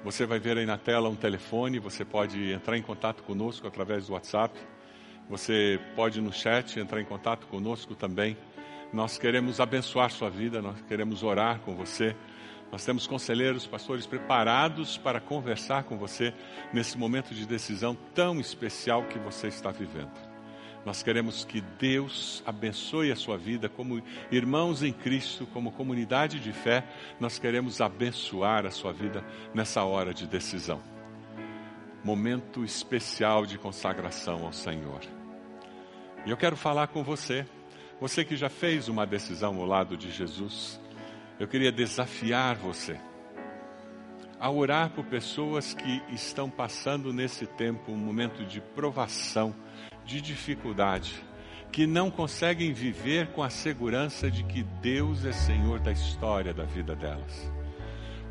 Você 0.03 0.25
vai 0.25 0.39
ver 0.39 0.57
aí 0.57 0.65
na 0.65 0.77
tela 0.77 1.07
um 1.07 1.15
telefone, 1.15 1.79
você 1.79 2.03
pode 2.03 2.51
entrar 2.51 2.77
em 2.77 2.81
contato 2.81 3.23
conosco 3.23 3.67
através 3.67 4.07
do 4.07 4.13
WhatsApp. 4.13 4.59
Você 5.29 5.79
pode 5.95 6.19
no 6.19 6.33
chat 6.33 6.77
entrar 6.79 6.99
em 6.99 7.05
contato 7.05 7.47
conosco 7.47 7.95
também. 7.95 8.37
Nós 8.93 9.17
queremos 9.17 9.59
abençoar 9.59 10.11
sua 10.11 10.29
vida, 10.29 10.61
nós 10.61 10.79
queremos 10.87 11.23
orar 11.23 11.59
com 11.61 11.75
você. 11.75 12.15
Nós 12.71 12.85
temos 12.85 13.05
conselheiros, 13.07 13.67
pastores 13.67 14.05
preparados 14.05 14.97
para 14.97 15.19
conversar 15.19 15.83
com 15.83 15.97
você 15.97 16.33
nesse 16.71 16.97
momento 16.97 17.33
de 17.33 17.45
decisão 17.45 17.95
tão 18.13 18.39
especial 18.39 19.03
que 19.05 19.17
você 19.19 19.47
está 19.47 19.71
vivendo. 19.71 20.11
Nós 20.85 21.01
queremos 21.01 21.45
que 21.45 21.61
Deus 21.61 22.43
abençoe 22.45 23.11
a 23.11 23.15
sua 23.15 23.37
vida 23.37 23.69
como 23.69 24.01
irmãos 24.31 24.83
em 24.83 24.91
Cristo, 24.91 25.47
como 25.47 25.71
comunidade 25.71 26.39
de 26.39 26.51
fé. 26.51 26.83
Nós 27.19 27.39
queremos 27.39 27.79
abençoar 27.79 28.65
a 28.65 28.71
sua 28.71 28.91
vida 28.91 29.23
nessa 29.53 29.83
hora 29.83 30.13
de 30.13 30.27
decisão. 30.27 30.81
Momento 32.03 32.63
especial 32.63 33.45
de 33.45 33.57
consagração 33.57 34.45
ao 34.45 34.51
Senhor. 34.51 35.01
E 36.25 36.29
eu 36.31 36.37
quero 36.37 36.55
falar 36.55 36.87
com 36.87 37.03
você, 37.03 37.45
você 38.03 38.25
que 38.25 38.35
já 38.35 38.49
fez 38.49 38.89
uma 38.89 39.07
decisão 39.07 39.55
ao 39.55 39.65
lado 39.65 39.95
de 39.95 40.11
Jesus. 40.11 40.77
Eu 41.39 41.47
queria 41.47 41.71
desafiar 41.71 42.53
você 42.53 42.99
a 44.37 44.51
orar 44.51 44.89
por 44.89 45.05
pessoas 45.05 45.73
que 45.73 46.03
estão 46.09 46.49
passando 46.49 47.13
nesse 47.13 47.47
tempo 47.47 47.93
um 47.93 47.97
momento 47.97 48.43
de 48.43 48.59
provação 48.59 49.55
de 50.03 50.19
dificuldade, 50.19 51.13
que 51.71 51.87
não 51.87 52.11
conseguem 52.11 52.73
viver 52.73 53.27
com 53.27 53.41
a 53.41 53.49
segurança 53.49 54.29
de 54.29 54.43
que 54.43 54.63
Deus 54.81 55.23
é 55.23 55.31
Senhor 55.31 55.79
da 55.79 55.93
história 55.93 56.53
da 56.53 56.65
vida 56.65 56.97
delas. 56.97 57.49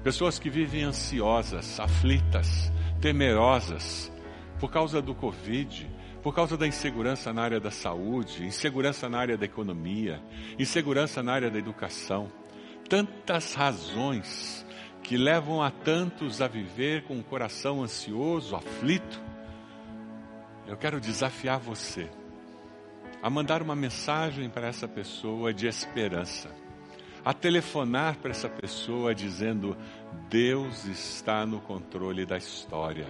Pessoas 0.05 0.39
que 0.39 0.51
vivem 0.51 0.83
ansiosas, 0.83 1.81
aflitas, 1.81 2.71
temerosas 3.01 4.13
por 4.61 4.71
causa 4.71 5.01
do 5.01 5.15
Covid, 5.15 5.89
por 6.23 6.35
causa 6.35 6.57
da 6.57 6.67
insegurança 6.67 7.33
na 7.33 7.43
área 7.43 7.59
da 7.59 7.71
saúde, 7.71 8.45
insegurança 8.45 9.09
na 9.09 9.19
área 9.19 9.37
da 9.37 9.45
economia, 9.45 10.23
insegurança 10.59 11.23
na 11.23 11.33
área 11.33 11.51
da 11.51 11.59
educação. 11.59 12.31
Tantas 12.89 13.55
razões 13.55 14.65
que 15.03 15.17
levam 15.17 15.63
a 15.63 15.71
tantos 15.71 16.41
a 16.41 16.47
viver 16.47 17.03
com 17.05 17.15
um 17.15 17.23
coração 17.23 17.83
ansioso, 17.83 18.55
aflito, 18.55 19.21
eu 20.67 20.77
quero 20.77 21.01
desafiar 21.01 21.59
você 21.59 22.09
a 23.21 23.29
mandar 23.29 23.63
uma 23.63 23.75
mensagem 23.75 24.49
para 24.49 24.69
essa 24.69 24.87
pessoa 24.87 25.53
de 25.53 25.67
esperança, 25.67 26.51
a 27.25 27.33
telefonar 27.33 28.17
para 28.19 28.31
essa 28.31 28.49
pessoa 28.49 29.15
dizendo: 29.15 29.77
Deus 30.29 30.85
está 30.85 31.45
no 31.45 31.61
controle 31.61 32.25
da 32.25 32.37
história. 32.37 33.07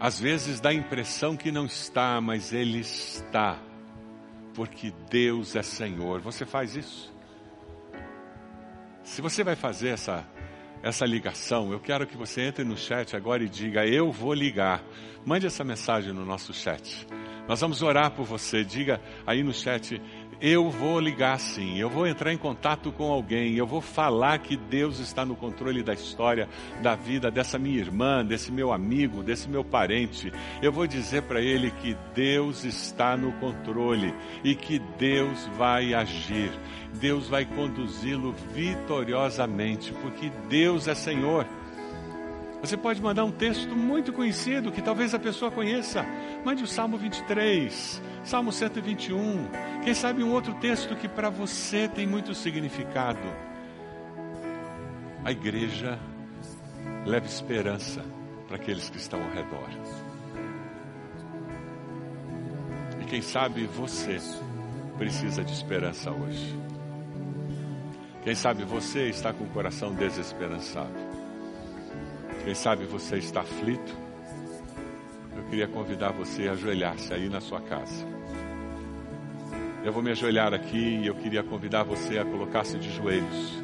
Às 0.00 0.18
vezes 0.18 0.60
dá 0.60 0.70
a 0.70 0.74
impressão 0.74 1.36
que 1.36 1.52
não 1.52 1.66
está, 1.66 2.18
mas 2.22 2.54
Ele 2.54 2.80
está, 2.80 3.58
porque 4.54 4.94
Deus 5.10 5.54
é 5.54 5.62
Senhor. 5.62 6.22
Você 6.22 6.46
faz 6.46 6.74
isso? 6.74 7.14
Se 9.04 9.20
você 9.20 9.44
vai 9.44 9.54
fazer 9.54 9.90
essa 9.90 10.26
essa 10.82 11.04
ligação, 11.04 11.72
eu 11.72 11.78
quero 11.78 12.06
que 12.06 12.16
você 12.16 12.40
entre 12.40 12.64
no 12.64 12.76
chat 12.76 13.14
agora 13.14 13.44
e 13.44 13.48
diga: 13.48 13.86
Eu 13.86 14.10
vou 14.10 14.32
ligar. 14.32 14.82
Mande 15.24 15.46
essa 15.46 15.62
mensagem 15.62 16.12
no 16.12 16.24
nosso 16.24 16.54
chat. 16.54 17.06
Nós 17.46 17.60
vamos 17.60 17.82
orar 17.82 18.10
por 18.12 18.24
você. 18.24 18.64
Diga 18.64 19.00
aí 19.26 19.42
no 19.42 19.52
chat: 19.52 20.00
Eu 20.40 20.70
vou 20.70 20.98
ligar 20.98 21.38
sim. 21.38 21.78
Eu 21.78 21.90
vou 21.90 22.06
entrar 22.06 22.32
em 22.32 22.38
contato 22.38 22.90
com 22.90 23.12
alguém. 23.12 23.56
Eu 23.56 23.66
vou 23.66 23.82
falar 23.82 24.38
que 24.38 24.56
Deus 24.56 24.98
está 24.98 25.22
no 25.22 25.36
controle 25.36 25.82
da 25.82 25.92
história, 25.92 26.48
da 26.82 26.94
vida 26.94 27.30
dessa 27.30 27.58
minha 27.58 27.78
irmã, 27.78 28.24
desse 28.24 28.50
meu 28.50 28.72
amigo, 28.72 29.22
desse 29.22 29.48
meu 29.50 29.62
parente. 29.62 30.32
Eu 30.62 30.72
vou 30.72 30.86
dizer 30.86 31.22
para 31.22 31.42
ele 31.42 31.70
que 31.70 31.94
Deus 32.14 32.64
está 32.64 33.18
no 33.18 33.32
controle 33.32 34.14
e 34.42 34.54
que 34.54 34.78
Deus 34.98 35.46
vai 35.58 35.92
agir. 35.92 36.50
Deus 36.94 37.28
vai 37.28 37.44
conduzi-lo 37.44 38.34
vitoriosamente, 38.54 39.92
porque 39.92 40.32
Deus 40.48 40.88
é 40.88 40.94
Senhor. 40.94 41.46
Você 42.60 42.76
pode 42.76 43.00
mandar 43.00 43.24
um 43.24 43.32
texto 43.32 43.74
muito 43.74 44.12
conhecido 44.12 44.70
que 44.70 44.82
talvez 44.82 45.14
a 45.14 45.18
pessoa 45.18 45.50
conheça. 45.50 46.04
Mande 46.44 46.62
o 46.62 46.66
Salmo 46.66 46.98
23, 46.98 48.02
Salmo 48.22 48.52
121. 48.52 49.48
Quem 49.82 49.94
sabe 49.94 50.22
um 50.22 50.30
outro 50.30 50.52
texto 50.54 50.94
que 50.94 51.08
para 51.08 51.30
você 51.30 51.88
tem 51.88 52.06
muito 52.06 52.34
significado. 52.34 53.18
A 55.24 55.32
igreja 55.32 55.98
leva 57.06 57.26
esperança 57.26 58.04
para 58.46 58.56
aqueles 58.56 58.90
que 58.90 58.98
estão 58.98 59.22
ao 59.22 59.30
redor. 59.30 59.68
E 63.00 63.04
quem 63.06 63.22
sabe 63.22 63.64
você 63.66 64.18
precisa 64.98 65.42
de 65.42 65.52
esperança 65.52 66.10
hoje. 66.10 66.58
Quem 68.22 68.34
sabe 68.34 68.64
você 68.64 69.08
está 69.08 69.32
com 69.32 69.44
o 69.44 69.48
coração 69.48 69.94
desesperançado. 69.94 71.09
Quem 72.44 72.54
sabe 72.54 72.86
você 72.86 73.16
está 73.18 73.42
aflito. 73.42 73.94
Eu 75.36 75.44
queria 75.44 75.68
convidar 75.68 76.10
você 76.12 76.48
a 76.48 76.52
ajoelhar-se 76.52 77.12
aí 77.12 77.28
na 77.28 77.40
sua 77.40 77.60
casa. 77.60 78.06
Eu 79.84 79.92
vou 79.92 80.02
me 80.02 80.10
ajoelhar 80.10 80.54
aqui 80.54 81.00
e 81.02 81.06
eu 81.06 81.14
queria 81.14 81.42
convidar 81.42 81.82
você 81.82 82.18
a 82.18 82.24
colocar-se 82.24 82.78
de 82.78 82.90
joelhos, 82.90 83.62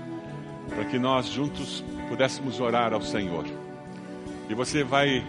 para 0.69 0.85
que 0.85 0.99
nós 0.99 1.27
juntos 1.27 1.85
pudéssemos 2.09 2.61
orar 2.61 2.93
ao 2.93 3.01
Senhor. 3.01 3.47
E 4.49 4.55
você 4.55 4.85
vai 4.85 5.25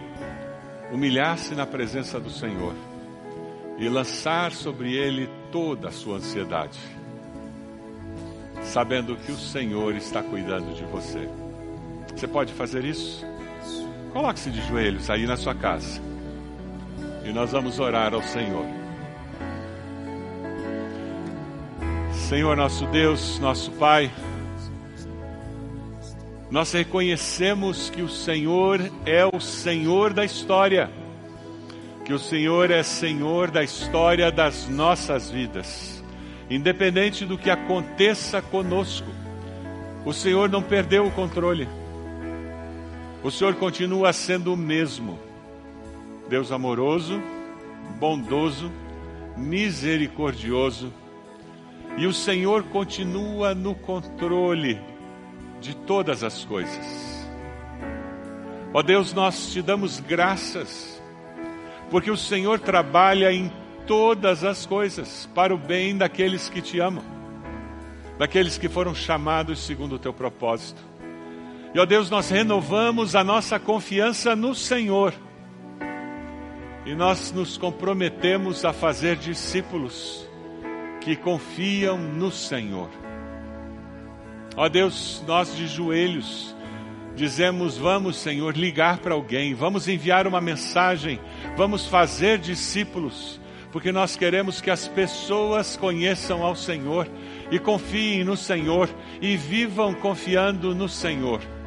humilhar-se 0.92 1.54
na 1.54 1.66
presença 1.66 2.20
do 2.20 2.30
Senhor 2.30 2.74
e 3.78 3.88
lançar 3.88 4.52
sobre 4.52 4.94
Ele 4.94 5.28
toda 5.50 5.88
a 5.88 5.92
sua 5.92 6.16
ansiedade, 6.16 6.78
sabendo 8.62 9.16
que 9.16 9.32
o 9.32 9.36
Senhor 9.36 9.94
está 9.94 10.22
cuidando 10.22 10.74
de 10.74 10.84
você. 10.84 11.28
Você 12.14 12.26
pode 12.26 12.52
fazer 12.52 12.84
isso? 12.84 13.26
Coloque-se 14.12 14.50
de 14.50 14.60
joelhos 14.66 15.10
aí 15.10 15.26
na 15.26 15.36
sua 15.36 15.54
casa. 15.54 16.00
E 17.24 17.32
nós 17.32 17.52
vamos 17.52 17.78
orar 17.78 18.14
ao 18.14 18.22
Senhor. 18.22 18.64
Senhor 22.12 22.56
nosso 22.56 22.84
Deus, 22.86 23.38
nosso 23.38 23.70
Pai, 23.72 24.10
nós 26.50 26.72
reconhecemos 26.72 27.90
que 27.90 28.02
o 28.02 28.08
Senhor 28.08 28.80
é 29.04 29.24
o 29.24 29.40
Senhor 29.40 30.12
da 30.12 30.24
história, 30.24 30.90
que 32.04 32.12
o 32.12 32.18
Senhor 32.18 32.70
é 32.70 32.82
Senhor 32.82 33.50
da 33.50 33.62
história 33.62 34.32
das 34.32 34.68
nossas 34.68 35.30
vidas, 35.30 36.02
independente 36.50 37.26
do 37.26 37.36
que 37.36 37.50
aconteça 37.50 38.40
conosco, 38.40 39.08
o 40.04 40.12
Senhor 40.12 40.48
não 40.48 40.62
perdeu 40.62 41.06
o 41.06 41.10
controle. 41.10 41.68
O 43.28 43.30
Senhor 43.30 43.56
continua 43.56 44.10
sendo 44.10 44.54
o 44.54 44.56
mesmo. 44.56 45.18
Deus 46.30 46.50
amoroso, 46.50 47.20
bondoso, 48.00 48.72
misericordioso. 49.36 50.90
E 51.98 52.06
o 52.06 52.12
Senhor 52.14 52.62
continua 52.62 53.54
no 53.54 53.74
controle 53.74 54.80
de 55.60 55.76
todas 55.76 56.24
as 56.24 56.42
coisas. 56.46 57.28
Ó 58.72 58.80
Deus, 58.80 59.12
nós 59.12 59.52
te 59.52 59.60
damos 59.60 60.00
graças, 60.00 60.98
porque 61.90 62.10
o 62.10 62.16
Senhor 62.16 62.58
trabalha 62.58 63.30
em 63.30 63.52
todas 63.86 64.42
as 64.42 64.64
coisas 64.64 65.28
para 65.34 65.54
o 65.54 65.58
bem 65.58 65.98
daqueles 65.98 66.48
que 66.48 66.62
te 66.62 66.80
amam, 66.80 67.04
daqueles 68.18 68.56
que 68.56 68.70
foram 68.70 68.94
chamados 68.94 69.58
segundo 69.58 69.96
o 69.96 69.98
teu 69.98 70.14
propósito. 70.14 70.88
E 71.74 71.78
ó 71.78 71.84
Deus, 71.84 72.08
nós 72.08 72.30
renovamos 72.30 73.14
a 73.14 73.22
nossa 73.22 73.58
confiança 73.58 74.34
no 74.34 74.54
Senhor. 74.54 75.12
E 76.86 76.94
nós 76.94 77.30
nos 77.32 77.58
comprometemos 77.58 78.64
a 78.64 78.72
fazer 78.72 79.16
discípulos 79.16 80.26
que 81.00 81.14
confiam 81.14 81.98
no 81.98 82.30
Senhor. 82.30 82.88
Ó 84.56 84.68
Deus, 84.68 85.22
nós 85.26 85.54
de 85.54 85.66
joelhos 85.66 86.56
dizemos: 87.14 87.76
Vamos, 87.76 88.16
Senhor, 88.16 88.56
ligar 88.56 88.98
para 88.98 89.12
alguém, 89.12 89.52
vamos 89.52 89.86
enviar 89.86 90.26
uma 90.26 90.40
mensagem, 90.40 91.20
vamos 91.56 91.86
fazer 91.86 92.38
discípulos, 92.38 93.38
porque 93.70 93.92
nós 93.92 94.16
queremos 94.16 94.62
que 94.62 94.70
as 94.70 94.88
pessoas 94.88 95.76
conheçam 95.76 96.42
ao 96.42 96.56
Senhor 96.56 97.06
e 97.50 97.58
confiem 97.58 98.24
no 98.24 98.36
Senhor 98.36 98.88
e 99.20 99.36
vivam 99.36 99.92
confiando 99.92 100.74
no 100.74 100.88
Senhor. 100.88 101.57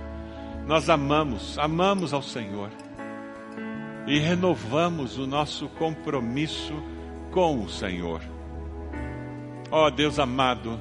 Nós 0.72 0.89
amamos, 0.89 1.59
amamos 1.59 2.13
ao 2.13 2.22
Senhor 2.22 2.69
e 4.07 4.17
renovamos 4.19 5.17
o 5.17 5.28
nosso 5.28 5.67
compromisso 5.67 6.74
com 7.30 7.61
o 7.61 7.67
Senhor. 7.67 8.22
Ó 9.69 9.88
oh, 9.88 9.91
Deus 9.91 10.17
amado, 10.17 10.80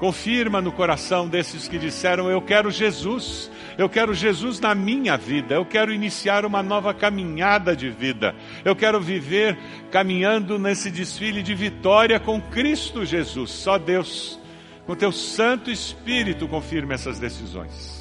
confirma 0.00 0.60
no 0.60 0.72
coração 0.72 1.28
desses 1.28 1.68
que 1.68 1.78
disseram: 1.78 2.28
Eu 2.28 2.42
quero 2.42 2.68
Jesus, 2.72 3.52
eu 3.78 3.88
quero 3.88 4.12
Jesus 4.12 4.58
na 4.58 4.74
minha 4.74 5.16
vida, 5.16 5.54
eu 5.54 5.64
quero 5.64 5.92
iniciar 5.92 6.44
uma 6.44 6.60
nova 6.60 6.92
caminhada 6.92 7.76
de 7.76 7.88
vida, 7.88 8.34
eu 8.64 8.74
quero 8.74 9.00
viver 9.00 9.56
caminhando 9.92 10.58
nesse 10.58 10.90
desfile 10.90 11.40
de 11.40 11.54
vitória 11.54 12.18
com 12.18 12.42
Cristo 12.42 13.04
Jesus. 13.04 13.48
Só 13.48 13.78
Deus, 13.78 14.40
com 14.84 14.96
teu 14.96 15.12
Santo 15.12 15.70
Espírito, 15.70 16.48
confirma 16.48 16.94
essas 16.94 17.20
decisões 17.20 17.95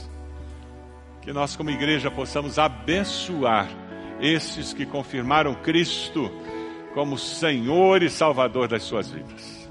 que 1.25 1.33
nós, 1.33 1.55
como 1.55 1.71
igreja, 1.71 2.11
possamos 2.11 2.59
abençoar 2.59 3.67
esses 4.21 4.73
que 4.73 4.85
confirmaram 4.85 5.55
Cristo 5.55 6.31
como 6.93 7.17
Senhor 7.17 8.03
e 8.03 8.11
Salvador 8.11 8.67
das 8.67 8.83
suas 8.83 9.09
vidas. 9.09 9.67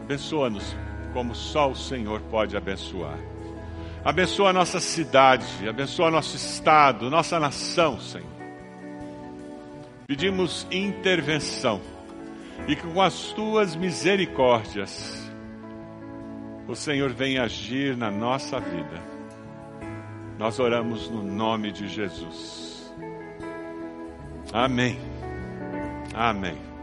Abençoa-nos 0.00 0.74
como 1.12 1.34
só 1.34 1.70
o 1.70 1.76
Senhor 1.76 2.20
pode 2.30 2.56
abençoar. 2.56 3.18
Abençoa 4.02 4.50
a 4.50 4.52
nossa 4.54 4.80
cidade, 4.80 5.68
abençoa 5.68 6.10
nosso 6.10 6.36
estado, 6.36 7.10
nossa 7.10 7.38
nação, 7.38 8.00
Senhor. 8.00 8.26
Pedimos 10.06 10.66
intervenção 10.70 11.82
e 12.66 12.74
que 12.74 12.86
com 12.86 13.02
as 13.02 13.32
tuas 13.32 13.76
misericórdias 13.76 15.30
o 16.66 16.74
Senhor 16.74 17.12
venha 17.12 17.42
agir 17.42 17.96
na 17.96 18.10
nossa 18.10 18.58
vida 18.58 19.15
nós 20.38 20.58
oramos 20.58 21.08
no 21.10 21.22
nome 21.22 21.72
de 21.72 21.88
Jesus. 21.88 22.94
Amém. 24.52 24.98
Amém. 26.14 26.75